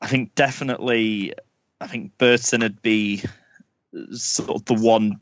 [0.00, 1.34] I think definitely,
[1.80, 3.22] I think Burton would be
[4.12, 5.20] sort of the one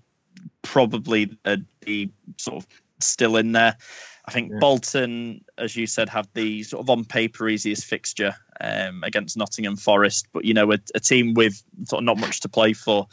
[0.62, 2.68] probably that'd be sort of
[3.00, 3.76] still in there.
[4.24, 4.58] I think yeah.
[4.60, 9.76] Bolton, as you said, have the sort of on paper easiest fixture um, against Nottingham
[9.76, 13.08] Forest, but you know a, a, team with sort of not much to play for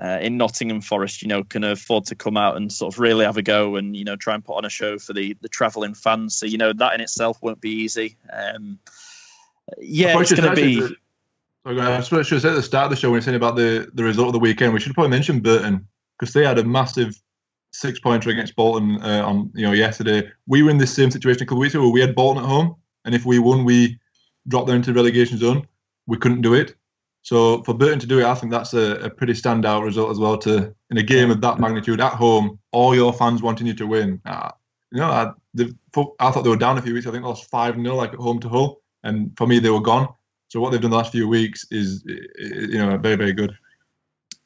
[0.00, 3.24] uh, in Nottingham Forest, you know, can afford to come out and sort of really
[3.24, 5.48] have a go and you know try and put on a show for the the
[5.48, 6.36] travelling fans.
[6.36, 8.16] So you know that in itself won't be easy.
[8.32, 8.78] Um,
[9.78, 10.96] yeah, it's going to be.
[11.64, 13.56] I should have said at the start of the show when you were saying about
[13.56, 15.86] the, the result of the weekend, we should probably mention Burton
[16.18, 17.20] because they had a massive
[17.72, 20.30] six pointer against Bolton uh, on you know yesterday.
[20.46, 22.42] We were in the same situation a couple of weeks ago where we had Bolton
[22.42, 23.98] at home, and if we won, we
[24.46, 25.66] dropped them into the relegation zone.
[26.06, 26.74] We couldn't do it.
[27.28, 30.18] So for Burton to do it, I think that's a, a pretty standout result as
[30.18, 30.38] well.
[30.38, 33.86] To in a game of that magnitude at home, all your fans wanting you to
[33.86, 34.18] win.
[34.24, 34.48] Uh,
[34.90, 35.32] you know, I,
[36.20, 37.06] I thought they were down a few weeks.
[37.06, 39.68] I think they lost five 0 like at home to Hull, and for me they
[39.68, 40.08] were gone.
[40.48, 43.54] So what they've done the last few weeks is, you know, very very good.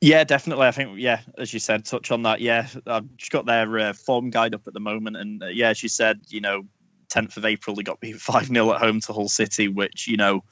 [0.01, 0.66] Yeah, definitely.
[0.66, 2.40] I think, yeah, as you said, touch on that.
[2.40, 5.16] Yeah, I've just got their uh, form guide up at the moment.
[5.18, 6.64] And uh, yeah, as you said, you know,
[7.11, 10.16] 10th of April, they got beat 5 0 at home to Hull City, which, you
[10.16, 10.42] know,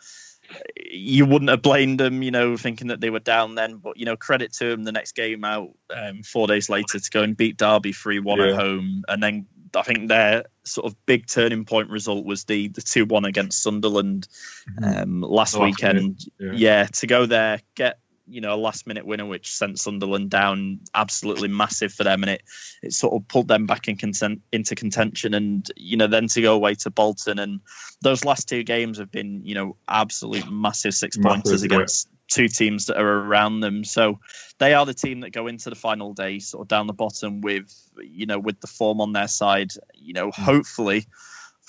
[0.91, 3.77] you wouldn't have blamed them, you know, thinking that they were down then.
[3.77, 4.85] But you know, credit to them.
[4.85, 8.39] The next game out, um, four days later, to go and beat Derby three one
[8.39, 8.49] yeah.
[8.49, 12.69] at home, and then I think their sort of big turning point result was the
[12.69, 14.29] the two one against Sunderland
[14.69, 15.03] mm-hmm.
[15.03, 16.21] um, last weekend.
[16.39, 16.53] Yeah.
[16.55, 17.99] yeah, to go there, get
[18.31, 22.23] you know a last minute winner which sent Sunderland down absolutely massive for them.
[22.23, 22.43] And it
[22.83, 26.43] it sort of pulled them back in content, into contention and you know then to
[26.43, 27.39] go away to Bolton.
[27.39, 27.61] And
[28.01, 32.87] those last two games have been you know absolute massive six pointers against two teams
[32.87, 33.85] that are around them.
[33.85, 34.21] So
[34.59, 37.41] they are the team that go into the final day sort of down the bottom
[37.41, 40.43] with you know with the form on their side you know hmm.
[40.43, 41.07] hopefully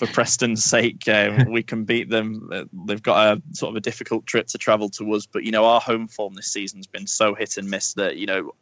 [0.02, 2.48] for Preston's sake, um, we can beat them.
[2.52, 5.52] Uh, they've got a sort of a difficult trip to travel to us, but you
[5.52, 8.52] know our home form this season's been so hit and miss that you know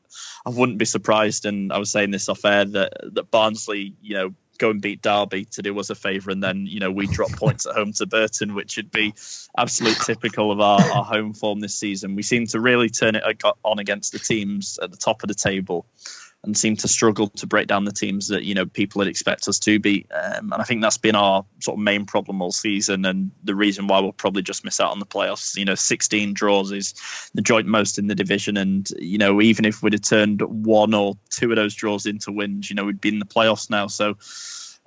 [0.45, 1.47] I wouldn't be surprised.
[1.47, 5.01] And I was saying this off air that that Barnsley, you know, go and beat
[5.01, 7.95] Derby to do us a favour, and then you know we drop points at home
[7.95, 9.15] to Burton, which would be
[9.57, 12.17] absolute typical of our, our home form this season.
[12.17, 13.25] We seem to really turn it
[13.65, 15.87] on against the teams at the top of the table
[16.43, 19.47] and seem to struggle to break down the teams that you know people would expect
[19.49, 20.11] us to beat.
[20.11, 23.55] Um, and I think that's been our sort of main problem all season, and the
[23.55, 25.57] reason why we'll probably just miss out on the playoffs.
[25.57, 26.95] You know, 16 draws is
[27.35, 30.95] the joint most in the division, and you know even if we'd have turned one
[30.95, 33.87] or two of those draws into wins, you know we'd be in the playoffs now.
[33.89, 34.17] So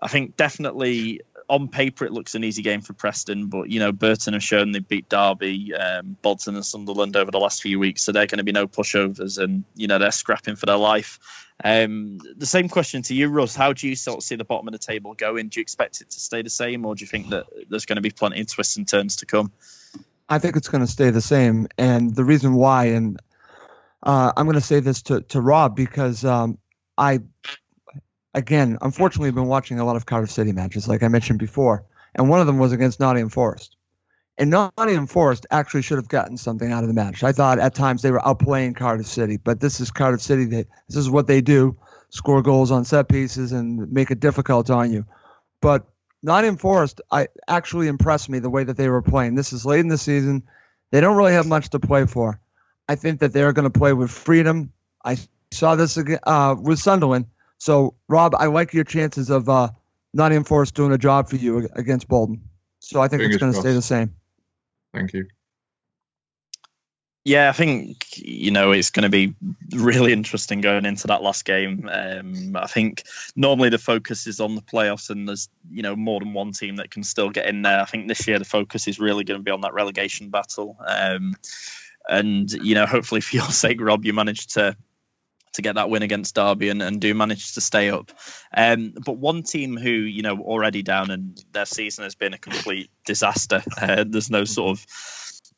[0.02, 1.22] I think definitely
[1.54, 4.72] on paper it looks an easy game for Preston, but you know Burton have shown
[4.72, 8.40] they beat Derby, um, Bolton, and Sunderland over the last few weeks, so they're going
[8.40, 11.20] to be no pushovers, and you know they're scrapping for their life.
[11.64, 13.56] Um, the same question to you, Russ.
[13.56, 15.50] How do you sort of see the bottom of the table going?
[15.50, 17.98] Do you expect it to stay the same, or do you think that there's going
[17.98, 19.52] to be plenty of twists and turns to come?
[20.28, 23.22] I think it's going to stay the same, and the reason why, and
[24.02, 26.58] uh, I'm going to say this to to Rob because um,
[26.98, 27.20] I
[28.34, 31.86] again, unfortunately, I've been watching a lot of Cardiff City matches, like I mentioned before,
[32.16, 33.76] and one of them was against Nottingham Forest.
[34.38, 37.24] And Nottingham Forest actually should have gotten something out of the match.
[37.24, 40.46] I thought at times they were outplaying Cardiff City, but this is Cardiff City.
[40.46, 41.78] They, this is what they do:
[42.10, 45.06] score goals on set pieces and make it difficult on you.
[45.62, 45.86] But
[46.24, 49.36] Nottingham Forest, I actually impressed me the way that they were playing.
[49.36, 50.42] This is late in the season;
[50.90, 52.40] they don't really have much to play for.
[52.90, 54.74] I think that they're going to play with freedom.
[55.06, 55.18] I
[55.52, 57.28] saw this uh, with Sunderland.
[57.64, 59.70] So, Rob, I like your chances of uh,
[60.14, 62.42] Nottingham Forest doing a job for you against Bolton.
[62.80, 64.14] So I think Fingers it's going to stay the same.
[64.94, 65.30] Thank you.
[67.24, 69.34] Yeah, I think you know it's going to be
[69.72, 71.90] really interesting going into that last game.
[71.90, 73.04] Um, I think
[73.38, 76.76] normally the focus is on the playoffs, and there's you know more than one team
[76.76, 77.80] that can still get in there.
[77.80, 80.76] I think this year the focus is really going to be on that relegation battle.
[80.86, 81.36] Um,
[82.10, 84.76] and you know, hopefully for your sake, Rob, you managed to
[85.54, 88.12] to get that win against Derby and, and do manage to stay up.
[88.56, 92.38] Um, but one team who, you know, already down and their season has been a
[92.40, 93.64] complete disaster.
[93.80, 94.86] Uh, there's no sort of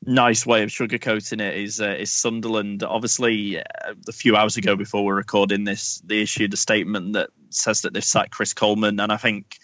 [0.06, 2.84] nice way of sugarcoating it is uh, is Sunderland.
[2.84, 3.64] Obviously, uh,
[4.08, 7.94] a few hours ago before we're recording this, they issued a statement that says that
[7.94, 9.58] they've sacked Chris Coleman, and I think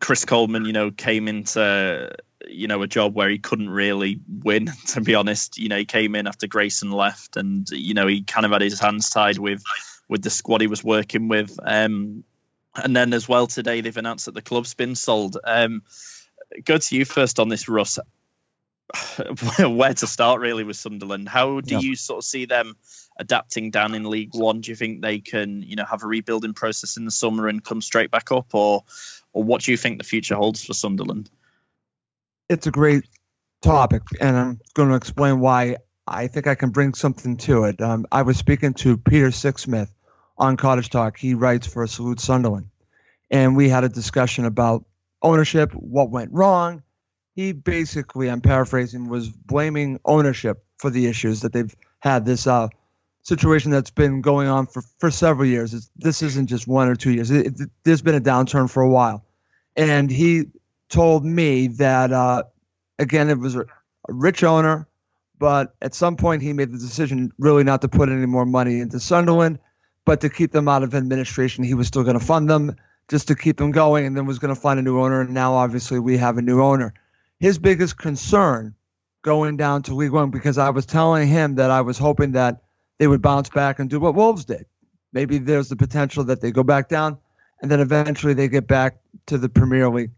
[0.00, 2.12] Chris Coleman, you know, came into
[2.50, 4.70] you know a job where he couldn't really win.
[4.88, 8.22] To be honest, you know, he came in after Grayson left, and you know he
[8.22, 9.62] kind of had his hands tied with
[10.08, 11.58] with the squad he was working with.
[11.62, 12.24] Um,
[12.74, 15.36] and then as well today they've announced that the club's been sold.
[15.44, 15.82] Um,
[16.64, 17.98] go to you first on this, Russ.
[19.60, 21.28] Where to start really with Sunderland?
[21.28, 21.80] How do yeah.
[21.80, 22.76] you sort of see them
[23.18, 24.60] adapting down in League One?
[24.60, 27.62] Do you think they can, you know, have a rebuilding process in the summer and
[27.62, 28.84] come straight back up, or
[29.32, 31.30] or what do you think the future holds for Sunderland?
[32.50, 33.04] It's a great
[33.62, 37.80] topic, and I'm going to explain why I think I can bring something to it.
[37.80, 39.88] Um, I was speaking to Peter Sixsmith
[40.36, 41.16] on Cottage Talk.
[41.16, 42.68] He writes for Salut Sunderland,
[43.30, 44.84] and we had a discussion about
[45.22, 46.82] ownership, what went wrong.
[47.36, 52.26] He basically, I'm paraphrasing, was blaming ownership for the issues that they've had.
[52.26, 52.66] This uh,
[53.22, 55.72] situation that's been going on for, for several years.
[55.72, 57.30] It's, this isn't just one or two years.
[57.30, 59.24] It, it, there's been a downturn for a while.
[59.76, 60.46] And he
[60.90, 62.42] told me that, uh,
[62.98, 64.86] again, it was a, a rich owner,
[65.38, 68.80] but at some point he made the decision really not to put any more money
[68.80, 69.58] into Sunderland,
[70.04, 71.64] but to keep them out of administration.
[71.64, 72.76] He was still going to fund them
[73.08, 75.22] just to keep them going and then was going to find a new owner.
[75.22, 76.92] And now, obviously, we have a new owner.
[77.38, 78.74] His biggest concern
[79.22, 82.62] going down to League One, because I was telling him that I was hoping that
[82.98, 84.66] they would bounce back and do what Wolves did.
[85.12, 87.18] Maybe there's the potential that they go back down
[87.60, 90.10] and then eventually they get back to the Premier League.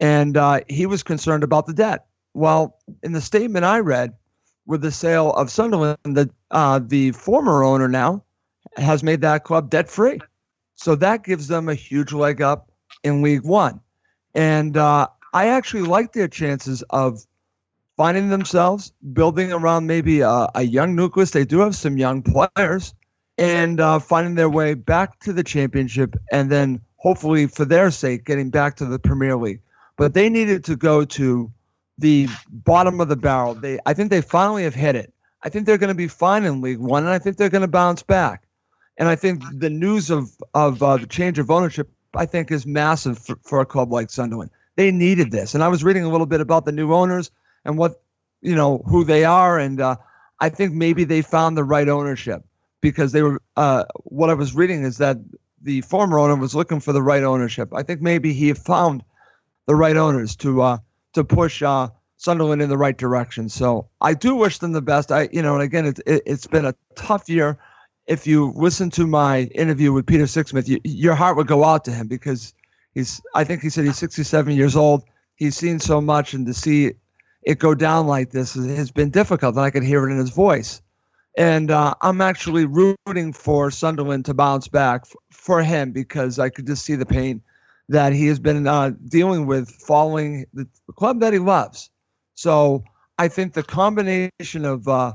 [0.00, 2.06] And uh, he was concerned about the debt.
[2.34, 4.14] Well, in the statement I read
[4.66, 8.24] with the sale of Sunderland, the, uh, the former owner now
[8.76, 10.20] has made that club debt free.
[10.76, 12.70] So that gives them a huge leg up
[13.02, 13.80] in League One.
[14.34, 17.26] And uh, I actually like their chances of
[17.96, 21.32] finding themselves building around maybe a, a young nucleus.
[21.32, 22.94] They do have some young players
[23.36, 28.24] and uh, finding their way back to the championship and then hopefully for their sake
[28.24, 29.60] getting back to the Premier League.
[30.00, 31.52] But they needed to go to
[31.98, 33.52] the bottom of the barrel.
[33.52, 35.12] They I think they finally have hit it.
[35.42, 37.60] I think they're going to be fine in League One, and I think they're going
[37.60, 38.44] to bounce back.
[38.96, 42.64] And I think the news of of uh, the change of ownership, I think, is
[42.64, 44.52] massive for, for a club like Sunderland.
[44.76, 47.30] They needed this, and I was reading a little bit about the new owners
[47.66, 48.02] and what
[48.40, 49.96] you know who they are, and uh,
[50.40, 52.42] I think maybe they found the right ownership
[52.80, 53.42] because they were.
[53.54, 55.18] Uh, what I was reading is that
[55.60, 57.74] the former owner was looking for the right ownership.
[57.74, 59.04] I think maybe he found
[59.70, 60.78] the right owners to uh,
[61.12, 63.48] to push uh, Sunderland in the right direction.
[63.48, 65.12] So I do wish them the best.
[65.12, 67.56] I you know, and again, it's it, it's been a tough year.
[68.08, 71.84] If you listen to my interview with Peter Sixsmith, you, your heart would go out
[71.84, 72.52] to him because
[72.94, 73.22] he's.
[73.32, 75.04] I think he said he's 67 years old.
[75.36, 76.94] He's seen so much, and to see
[77.42, 80.30] it go down like this has been difficult, and I could hear it in his
[80.30, 80.82] voice.
[81.38, 86.48] And uh, I'm actually rooting for Sunderland to bounce back f- for him because I
[86.48, 87.42] could just see the pain
[87.90, 91.90] that he has been uh, dealing with following the club that he loves.
[92.34, 92.84] So
[93.18, 95.14] I think the combination of uh,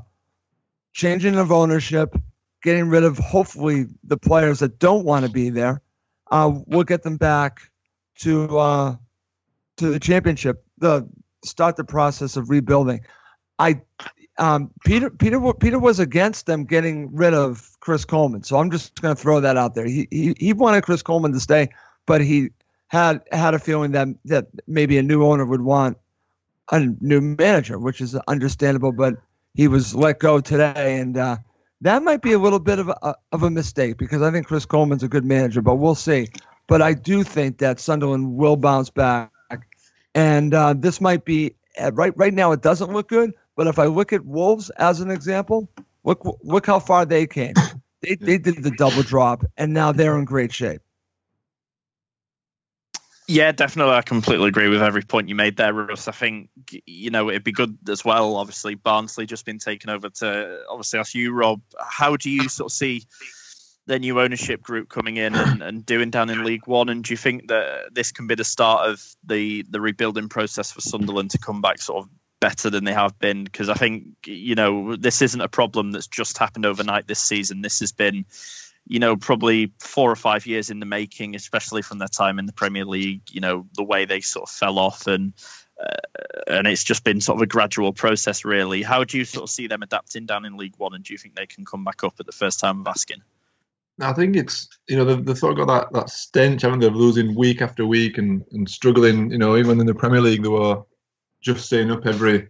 [0.92, 2.14] changing of ownership,
[2.62, 5.80] getting rid of hopefully the players that don't want to be there,
[6.30, 7.62] uh, will get them back
[8.18, 8.96] to uh,
[9.78, 11.08] to the championship, the
[11.44, 13.00] start the process of rebuilding.
[13.58, 13.80] I
[14.36, 19.00] um, Peter Peter Peter was against them getting rid of Chris Coleman, so I'm just
[19.00, 19.86] going to throw that out there.
[19.86, 21.70] He, he he wanted Chris Coleman to stay,
[22.04, 22.50] but he
[22.88, 25.98] had had a feeling that that maybe a new owner would want
[26.70, 28.92] a new manager, which is understandable.
[28.92, 29.14] But
[29.54, 31.38] he was let go today, and uh,
[31.80, 34.66] that might be a little bit of a of a mistake because I think Chris
[34.66, 36.28] Coleman's a good manager, but we'll see.
[36.68, 39.30] But I do think that Sunderland will bounce back,
[40.14, 42.52] and uh, this might be uh, right right now.
[42.52, 45.68] It doesn't look good, but if I look at Wolves as an example,
[46.04, 47.54] look look how far they came.
[48.02, 50.82] They they did the double drop, and now they're in great shape.
[53.28, 53.94] Yeah, definitely.
[53.94, 56.06] I completely agree with every point you made there, Russ.
[56.06, 56.48] I think
[56.86, 58.36] you know it'd be good as well.
[58.36, 61.60] Obviously, Barnsley just been taken over to obviously ask you, Rob.
[61.78, 63.02] How do you sort of see
[63.86, 66.88] the new ownership group coming in and, and doing down in League One?
[66.88, 70.70] And do you think that this can be the start of the the rebuilding process
[70.70, 72.10] for Sunderland to come back sort of
[72.40, 73.42] better than they have been?
[73.42, 77.60] Because I think you know this isn't a problem that's just happened overnight this season.
[77.60, 78.24] This has been
[78.86, 82.46] you know, probably four or five years in the making, especially from their time in
[82.46, 83.22] the Premier League.
[83.30, 85.32] You know, the way they sort of fell off, and
[85.80, 88.82] uh, and it's just been sort of a gradual process, really.
[88.82, 91.18] How do you sort of see them adapting down in League One, and do you
[91.18, 93.22] think they can come back up at the first time of asking?
[94.00, 96.86] I think it's you know they've, they've sort of got that, that stench, haven't they,
[96.86, 99.32] of losing week after week and, and struggling.
[99.32, 100.82] You know, even in the Premier League, they were
[101.40, 102.48] just staying up every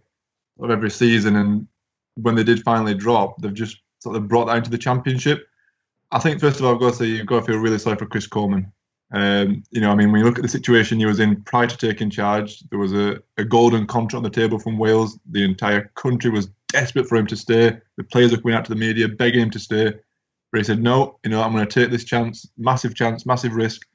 [0.59, 1.67] of every season, and
[2.13, 5.46] when they did finally drop, they've just sort of brought that into the Championship
[6.11, 7.97] I think first of all, I've got to say you've got to feel really sorry
[7.97, 8.71] for Chris Coleman.
[9.11, 11.67] Um, you know, I mean, when you look at the situation he was in prior
[11.67, 15.17] to taking charge, there was a, a golden contract on the table from Wales.
[15.31, 17.77] The entire country was desperate for him to stay.
[17.97, 19.93] The players were coming out to the media begging him to stay.
[20.51, 23.53] But he said, no, you know, I'm going to take this chance, massive chance, massive
[23.53, 23.85] risk.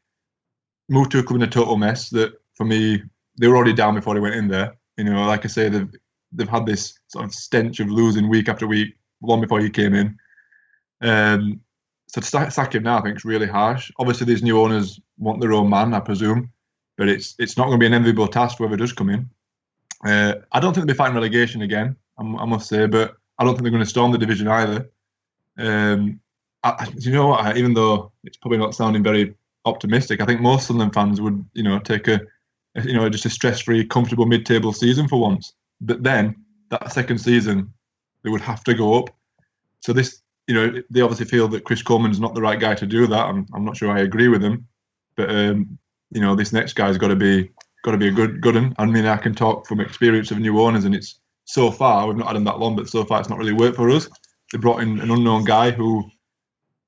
[0.89, 3.03] Moved to a club in a total mess that, for me,
[3.39, 4.77] they were already down before they went in there.
[4.97, 5.89] You know, like I say, they've
[6.33, 9.95] they've had this sort of stench of losing week after week, long before he came
[9.95, 10.19] in.
[11.03, 11.61] Um,
[12.07, 13.91] so to sack him now, I think is really harsh.
[13.99, 16.51] Obviously, these new owners want their own man, I presume,
[16.97, 19.31] but it's it's not going to be an enviable task whoever does come in.
[20.05, 21.97] Uh, I don't think they'll be fighting relegation again.
[22.19, 24.91] I, I, must say, but I don't think they're going to storm the division either.
[25.59, 26.21] Um,
[26.65, 27.57] I, you know what?
[27.57, 29.35] Even though it's probably not sounding very
[29.65, 32.21] optimistic, I think most Sunderland fans would, you know, take a,
[32.85, 35.55] you know, just a stress-free, comfortable mid-table season for once.
[35.81, 36.37] But then
[36.71, 37.73] that second season,
[38.23, 39.11] they would have to go up.
[39.81, 42.86] So this you know, they obviously feel that Chris Coleman's not the right guy to
[42.86, 43.26] do that.
[43.26, 44.66] I'm, I'm not sure I agree with him,
[45.16, 45.78] but um,
[46.11, 47.51] you know, this next guy's got to be
[47.84, 48.74] got to be a good good one.
[48.78, 52.16] I mean, I can talk from experience of new owners, and it's so far we've
[52.16, 54.09] not had him that long, but so far it's not really worked for us.
[54.53, 56.05] They brought in an unknown guy who,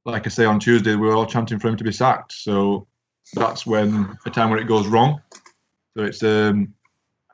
[0.05, 2.33] like I say on Tuesday, we were all chanting for him to be sacked.
[2.33, 2.87] So
[3.35, 5.21] that's when a time where it goes wrong.
[5.97, 6.75] So it's um,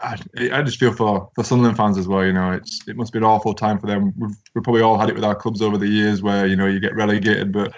[0.03, 0.17] I,
[0.53, 2.25] I, just feel for, for Sunderland fans as well.
[2.25, 4.15] You know, it's it must be an awful time for them.
[4.17, 6.67] We've, we've probably all had it with our clubs over the years, where you know
[6.67, 7.75] you get relegated, but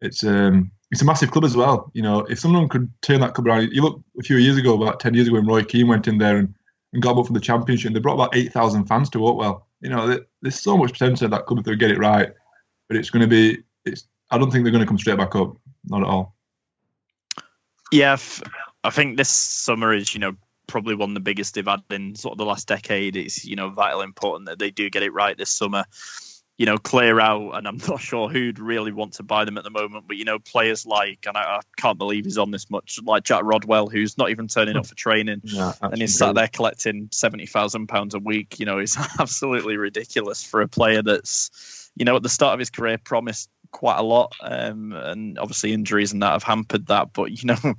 [0.00, 1.90] it's um it's a massive club as well.
[1.94, 4.80] You know, if someone could turn that club around, you look a few years ago,
[4.80, 6.54] about ten years ago, when Roy Keane went in there and,
[6.92, 9.62] and got up for the championship, they brought about eight thousand fans to Oakwell.
[9.80, 12.32] You know, there's so much potential that club if they get it right,
[12.88, 13.62] but it's going to be.
[13.84, 14.06] It's.
[14.30, 15.56] I don't think they're going to come straight back up.
[15.86, 16.34] Not at all.
[17.90, 18.18] Yeah,
[18.84, 20.36] I think this summer is you know
[20.68, 23.16] probably one of the biggest they've had in sort of the last decade.
[23.16, 25.84] It's you know vital important that they do get it right this summer.
[26.56, 29.64] You know, clear out, and I'm not sure who'd really want to buy them at
[29.64, 30.06] the moment.
[30.06, 33.24] But you know, players like, and I, I can't believe he's on this much, like
[33.24, 37.08] Jack Rodwell, who's not even turning up for training, yeah, and he's sat there collecting
[37.12, 38.60] seventy thousand pounds a week.
[38.60, 42.60] You know, it's absolutely ridiculous for a player that's, you know, at the start of
[42.60, 47.12] his career promised quite a lot, um, and obviously injuries and that have hampered that.
[47.12, 47.74] But you know,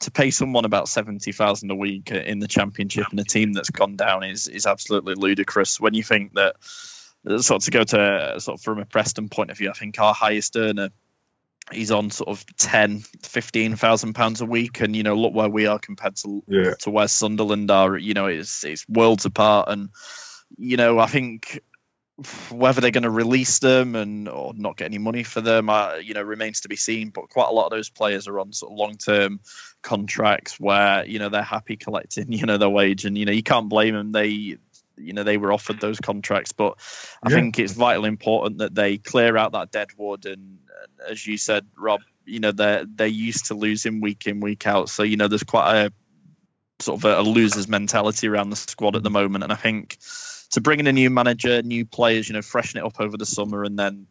[0.00, 3.70] to pay someone about seventy thousand a week in the championship and a team that's
[3.70, 5.80] gone down is is absolutely ludicrous.
[5.80, 9.50] When you think that sort of to go to sort of from a Preston point
[9.50, 10.90] of view, I think our highest earner
[11.72, 15.66] he's on sort of 10 15,000 pounds a week and you know look where we
[15.66, 16.74] are compared to yeah.
[16.80, 19.88] to where Sunderland are you know it's it's worlds apart and
[20.58, 21.60] you know I think
[22.50, 25.96] whether they're going to release them and or not get any money for them, uh,
[25.96, 27.10] you know, remains to be seen.
[27.10, 29.40] But quite a lot of those players are on sort of long-term
[29.82, 33.42] contracts where you know they're happy collecting you know their wage, and you know you
[33.42, 34.12] can't blame them.
[34.12, 36.78] They you know they were offered those contracts, but
[37.22, 37.36] I yeah.
[37.36, 40.24] think it's vitally important that they clear out that dead wood.
[40.26, 44.38] And, and as you said, Rob, you know they're they're used to losing week in
[44.38, 45.92] week out, so you know there's quite a
[46.78, 49.98] sort of a, a loser's mentality around the squad at the moment, and I think
[50.54, 53.26] to bring in a new manager, new players, you know, freshen it up over the
[53.26, 54.06] summer, and then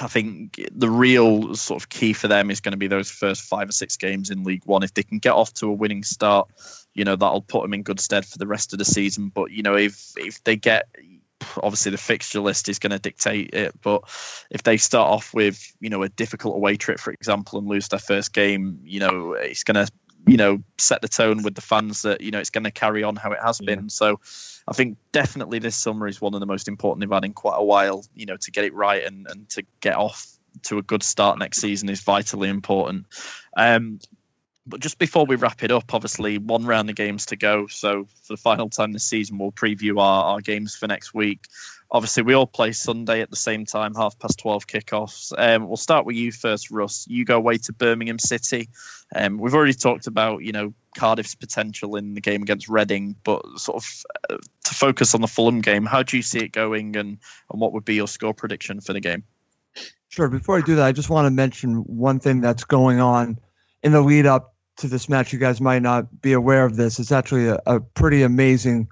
[0.00, 3.42] I think the real sort of key for them is going to be those first
[3.42, 4.84] five or six games in League One.
[4.84, 6.48] If they can get off to a winning start,
[6.94, 9.30] you know that'll put them in good stead for the rest of the season.
[9.34, 10.88] But you know, if if they get
[11.56, 14.02] obviously the fixture list is going to dictate it, but
[14.50, 17.88] if they start off with you know a difficult away trip, for example, and lose
[17.88, 19.92] their first game, you know it's going to
[20.26, 23.02] you know set the tone with the fans that you know it's going to carry
[23.02, 23.74] on how it has yeah.
[23.74, 23.90] been.
[23.90, 24.20] So
[24.66, 27.56] I think definitely this summer is one of the most important they've had in quite
[27.56, 28.04] a while.
[28.14, 30.30] You know to get it right and and to get off
[30.62, 33.06] to a good start next season is vitally important.
[33.56, 33.98] Um,
[34.66, 37.66] but just before we wrap it up, obviously one round of games to go.
[37.66, 41.40] So for the final time this season, we'll preview our, our games for next week.
[41.90, 45.32] Obviously, we all play Sunday at the same time, half past twelve kickoffs.
[45.36, 47.06] Um, we'll start with you first, Russ.
[47.08, 48.68] You go away to Birmingham City.
[49.14, 53.42] Um, we've already talked about you know Cardiff's potential in the game against Reading, but
[53.58, 56.96] sort of uh, to focus on the Fulham game, how do you see it going,
[56.96, 57.18] and
[57.50, 59.24] and what would be your score prediction for the game?
[60.08, 60.28] Sure.
[60.28, 63.38] Before I do that, I just want to mention one thing that's going on
[63.82, 66.98] in the lead up to this match, you guys might not be aware of this.
[66.98, 68.88] It's actually a, a pretty amazing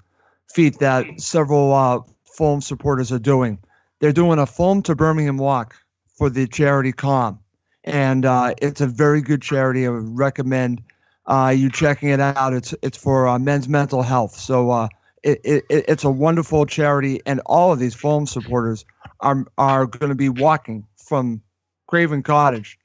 [0.53, 1.99] feat that several uh,
[2.33, 3.59] Fulham supporters are doing.
[3.99, 5.75] They're doing a Fulham to Birmingham walk
[6.17, 7.39] for the charity Calm,
[7.83, 9.85] and uh, it's a very good charity.
[9.85, 10.81] I would recommend
[11.25, 12.53] uh, you checking it out.
[12.53, 14.35] It's it's for uh, men's mental health.
[14.35, 14.87] So uh,
[15.23, 18.85] it, it, it's a wonderful charity, and all of these Fulham supporters
[19.19, 21.41] are are going to be walking from
[21.87, 22.77] Craven Cottage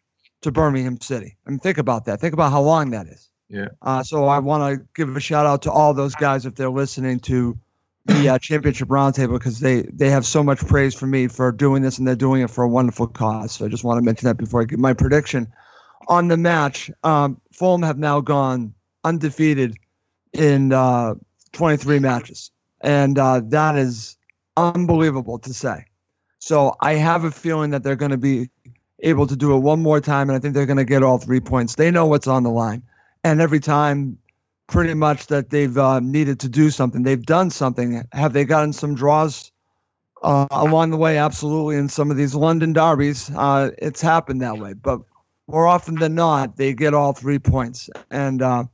[0.43, 1.37] to Birmingham City.
[1.47, 2.21] I mean, think about that.
[2.21, 3.29] Think about how long that is.
[3.49, 3.69] Yeah.
[3.81, 6.71] Uh, so I want to give a shout out to all those guys if they're
[6.71, 7.59] listening to
[8.09, 11.83] the uh, championship roundtable because they they have so much praise for me for doing
[11.83, 13.53] this and they're doing it for a wonderful cause.
[13.53, 15.49] So I just want to mention that before I give my prediction
[16.09, 16.91] on the match.
[17.05, 19.77] Um, Fulham have now gone undefeated
[20.33, 21.15] in uh,
[21.53, 22.51] 23 matches,
[22.81, 24.17] and uh, that is
[24.57, 25.85] unbelievable to say.
[26.39, 28.49] So I have a feeling that they're going to be
[29.01, 31.19] able to do it one more time, and I think they're going to get all
[31.19, 31.75] three points.
[31.75, 32.83] They know what's on the line,
[33.23, 34.19] and every time,
[34.69, 38.05] pretty much that they've uh, needed to do something, they've done something.
[38.12, 39.51] Have they gotten some draws
[40.23, 41.19] uh, along the way?
[41.19, 41.77] Absolutely.
[41.77, 45.01] In some of these London derbies, uh, it's happened that way, but
[45.49, 48.64] more often than not, they get all three points, and uh,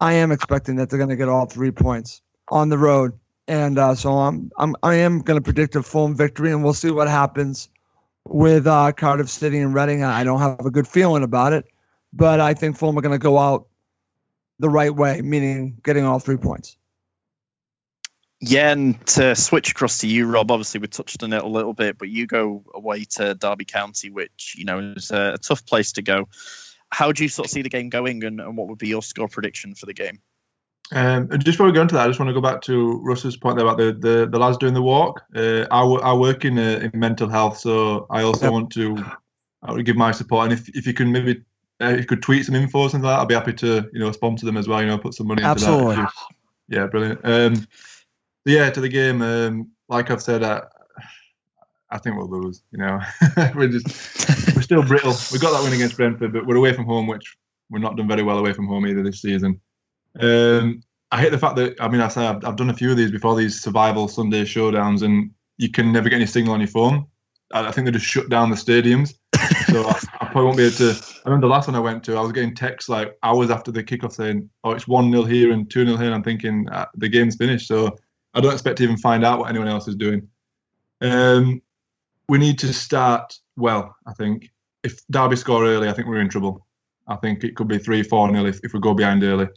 [0.00, 3.12] I am expecting that they're going to get all three points on the road.
[3.48, 6.74] And uh, so I'm, I'm I am going to predict a Fulham victory, and we'll
[6.74, 7.68] see what happens
[8.26, 10.02] with uh, Cardiff City and Reading.
[10.04, 11.66] I don't have a good feeling about it,
[12.12, 13.66] but I think Fulham are going to go out
[14.62, 16.76] the right way, meaning getting all three points.
[18.40, 20.50] Yeah, and to switch across to you, Rob.
[20.50, 24.10] Obviously, we touched on it a little bit, but you go away to Derby County,
[24.10, 26.28] which you know is a, a tough place to go.
[26.90, 29.02] How do you sort of see the game going, and, and what would be your
[29.02, 30.20] score prediction for the game?
[30.92, 33.36] Um, just before we go into that, I just want to go back to Russ's
[33.36, 35.22] point there about the, the, the lads doing the walk.
[35.34, 38.52] Uh, I, I work in, uh, in mental health, so I also yep.
[38.52, 39.02] want to
[39.62, 40.50] I would give my support.
[40.50, 41.42] And if, if you can maybe
[41.80, 43.88] uh, if you could tweet some info or something like that, I'd be happy to
[43.92, 44.80] you know sponsor them as well.
[44.80, 45.94] You know, put some money Absolutely.
[45.94, 46.12] into that.
[46.68, 47.20] Yeah, brilliant.
[47.24, 47.66] Um,
[48.44, 49.22] yeah, to the game.
[49.22, 50.62] Um, like I've said, I,
[51.90, 52.62] I think we'll lose.
[52.72, 53.00] You know,
[53.54, 55.14] we're just we're still brittle.
[55.32, 57.36] We got that win against Brentford, but we're away from home, which
[57.70, 59.60] we're not done very well away from home either this season.
[60.18, 62.90] Um, I hate the fact that I mean I say I've, I've done a few
[62.90, 66.60] of these before these survival Sunday showdowns, and you can never get any signal on
[66.60, 67.06] your phone.
[67.52, 69.14] I, I think they just shut down the stadiums,
[69.72, 70.90] so I, I, probably won't be able to.
[70.90, 73.72] I remember the last one I went to, I was getting texts like hours after
[73.72, 76.68] the kickoff saying, "Oh, it's one 0 here and two 0 here." And I'm thinking
[76.70, 77.96] uh, the game's finished, so
[78.34, 80.28] I don't expect to even find out what anyone else is doing.
[81.00, 81.62] Um,
[82.28, 83.94] we need to start well.
[84.06, 84.50] I think
[84.82, 86.66] if Derby score early, I think we're in trouble.
[87.08, 89.48] I think it could be three, four nil if, if we go behind early.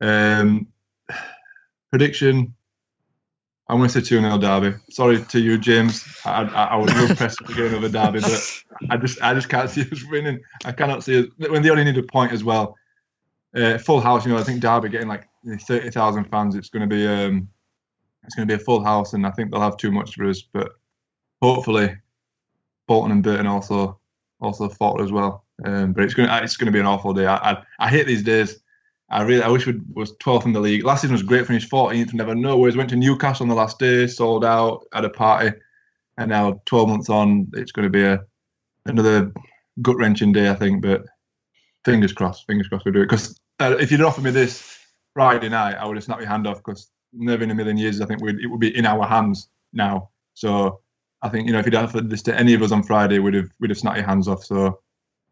[0.00, 0.66] Um,
[1.90, 2.54] prediction.
[3.68, 4.76] I'm going to say 2 0 Derby.
[4.90, 6.06] Sorry to you, James.
[6.24, 9.48] I, I, I would love Preston to get another Derby, but I just I just
[9.48, 10.40] can't see us winning.
[10.64, 12.76] I cannot see us when they only need a point as well.
[13.54, 14.38] Uh, full house, you know.
[14.38, 15.26] I think Derby getting like
[15.62, 16.54] 30,000 fans.
[16.54, 17.48] It's going to be um,
[18.22, 20.28] it's going to be a full house, and I think they'll have too much for
[20.28, 20.42] us.
[20.42, 20.70] But
[21.42, 21.96] hopefully,
[22.86, 23.98] Bolton and Burton also
[24.40, 25.44] also fought as well.
[25.64, 27.26] Um, but it's going to, it's going to be an awful day.
[27.26, 28.60] I, I, I hate these days
[29.08, 30.84] I really, I wish we was 12th in the league.
[30.84, 32.58] Last season was great, finished 14th, never know.
[32.58, 35.52] Whereas went to Newcastle on the last day, sold out, had a party,
[36.18, 38.20] and now 12 months on, it's going to be a
[38.86, 39.32] another
[39.82, 40.82] gut wrenching day, I think.
[40.82, 41.04] But
[41.84, 43.04] fingers crossed, fingers crossed we do it.
[43.04, 44.78] Because uh, if you'd offered me this
[45.14, 46.58] Friday night, I would have snapped your hand off.
[46.58, 50.10] Because never in a million years, I think it would be in our hands now.
[50.34, 50.80] So
[51.22, 53.34] I think you know if you'd offered this to any of us on Friday, we'd
[53.34, 54.44] have we'd have snapped your hands off.
[54.44, 54.74] So at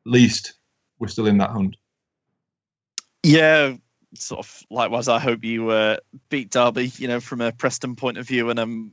[0.07, 0.55] least
[1.01, 1.77] we're still in that hunt.
[3.25, 3.75] Yeah,
[4.15, 5.09] sort of likewise.
[5.09, 5.97] I hope you uh,
[6.29, 6.93] beat Derby.
[6.97, 8.93] You know, from a Preston point of view, and I'm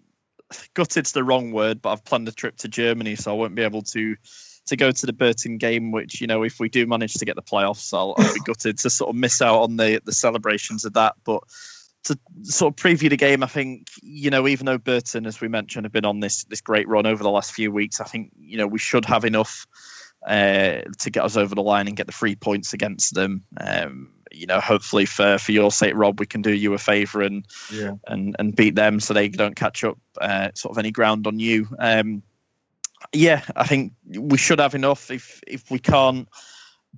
[0.73, 3.63] gutted's the wrong word, but I've planned a trip to Germany, so I won't be
[3.63, 4.15] able to
[4.67, 7.35] to go to the Burton game, which you know if we do manage to get
[7.35, 10.85] the playoffs, I'll, I'll be gutted to sort of miss out on the the celebrations
[10.85, 11.15] of that.
[11.23, 11.43] But
[12.05, 15.47] to sort of preview the game, I think you know even though Burton, as we
[15.47, 18.31] mentioned, have been on this this great run over the last few weeks, I think
[18.39, 19.67] you know we should have enough
[20.25, 23.43] uh, to get us over the line and get the three points against them.
[23.59, 27.21] Um, you know, hopefully for for your sake, Rob, we can do you a favour
[27.21, 27.95] and Yeah.
[28.07, 31.39] and and beat them so they don't catch up uh, sort of any ground on
[31.39, 31.67] you.
[31.77, 32.23] Um,
[33.13, 35.11] yeah, I think we should have enough.
[35.11, 36.27] If if we can't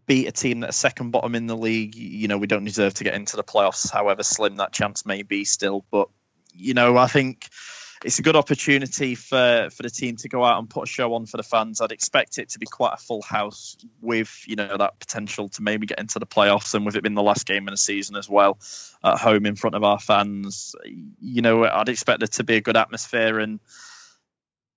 [0.06, 3.04] beat a team that's second bottom in the league, you know, we don't deserve to
[3.04, 3.92] get into the playoffs.
[3.92, 5.86] However slim that chance may be, still.
[5.92, 6.10] But
[6.54, 7.48] you know, I think
[8.04, 11.14] it's a good opportunity for for the team to go out and put a show
[11.14, 11.80] on for the fans.
[11.82, 15.62] I'd expect it to be quite a full house with you know that potential to
[15.62, 18.16] maybe get into the playoffs, and with it being the last game of the season
[18.16, 18.60] as well
[19.04, 20.76] at home in front of our fans,
[21.20, 23.60] you know I'd expect there to be a good atmosphere and.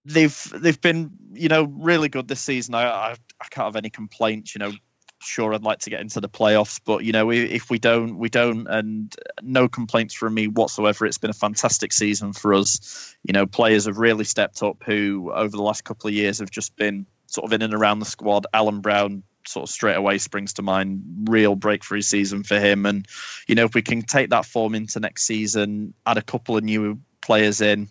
[0.09, 2.77] They've they've been you know really good this season.
[2.77, 4.55] I, I I can't have any complaints.
[4.55, 4.73] You know
[5.19, 8.29] sure I'd like to get into the playoffs, but you know if we don't, we
[8.29, 11.07] don't, and no complaints from me whatsoever.
[11.07, 13.15] It's been a fantastic season for us.
[13.23, 16.51] You know, players have really stepped up who over the last couple of years have
[16.51, 18.47] just been sort of in and around the squad.
[18.53, 21.27] Alan Browne sort of straight away springs to mind.
[21.29, 23.07] Real breakthrough season for him, and
[23.47, 26.65] you know if we can take that form into next season, add a couple of
[26.65, 27.89] new players in.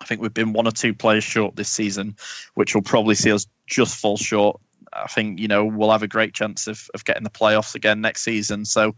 [0.00, 2.16] I think we've been one or two players short this season,
[2.54, 4.58] which will probably see us just fall short
[4.92, 8.00] I think you know we'll have a great chance of, of getting the playoffs again
[8.00, 8.64] next season.
[8.64, 8.94] So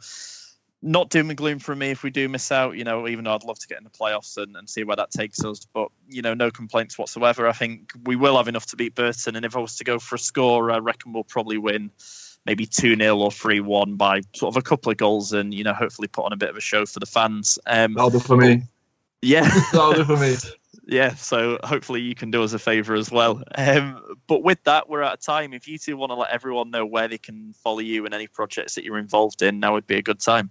[0.84, 2.76] not doom and gloom for me if we do miss out.
[2.76, 4.96] You know, even though I'd love to get in the playoffs and, and see where
[4.96, 7.48] that takes us, but you know, no complaints whatsoever.
[7.48, 9.98] I think we will have enough to beat Burton, and if I was to go
[9.98, 11.90] for a score, I reckon we'll probably win
[12.44, 15.64] maybe 2 0 or 3 1 by sort of a couple of goals and, you
[15.64, 17.58] know, hopefully put on a bit of a show for the fans.
[17.66, 18.62] Um, That'll do for me.
[19.20, 19.48] yeah.
[19.72, 20.36] That'll do for me.
[20.84, 23.42] Yeah, so hopefully you can do us a favour as well.
[23.54, 25.52] Um, but with that, we're out of time.
[25.52, 28.26] If you two want to let everyone know where they can follow you and any
[28.26, 30.50] projects that you're involved in, now would be a good time.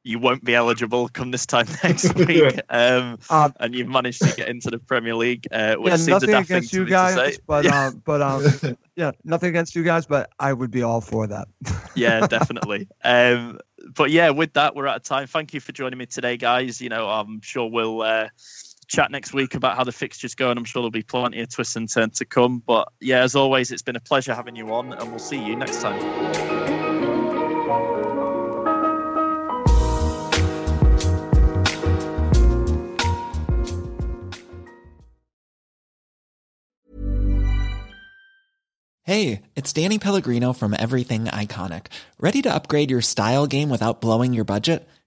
[0.04, 2.58] you won't be eligible come this time next week.
[2.68, 6.08] Um, Uh, and you've managed to get into the Premier League, uh, which yeah, seems
[6.24, 7.36] a nothing daft thing against to you to guys, say.
[7.46, 7.86] but Yeah.
[7.86, 11.46] uh, but um, yeah, nothing against you guys, but I would be all for that.
[11.94, 12.88] yeah, definitely.
[13.04, 13.60] Um,
[13.94, 15.26] but yeah, with that, we're out of time.
[15.26, 16.80] Thank you for joining me today, guys.
[16.80, 18.28] You know, I'm sure we'll uh,
[18.92, 21.48] chat next week about how the fixtures go, and I'm sure there'll be plenty of
[21.48, 22.62] twists and turns to come.
[22.64, 25.56] But yeah, as always, it's been a pleasure having you on, and we'll see you
[25.56, 25.98] next time.
[39.04, 41.86] Hey, it's Danny Pellegrino from Everything Iconic.
[42.20, 44.88] Ready to upgrade your style game without blowing your budget?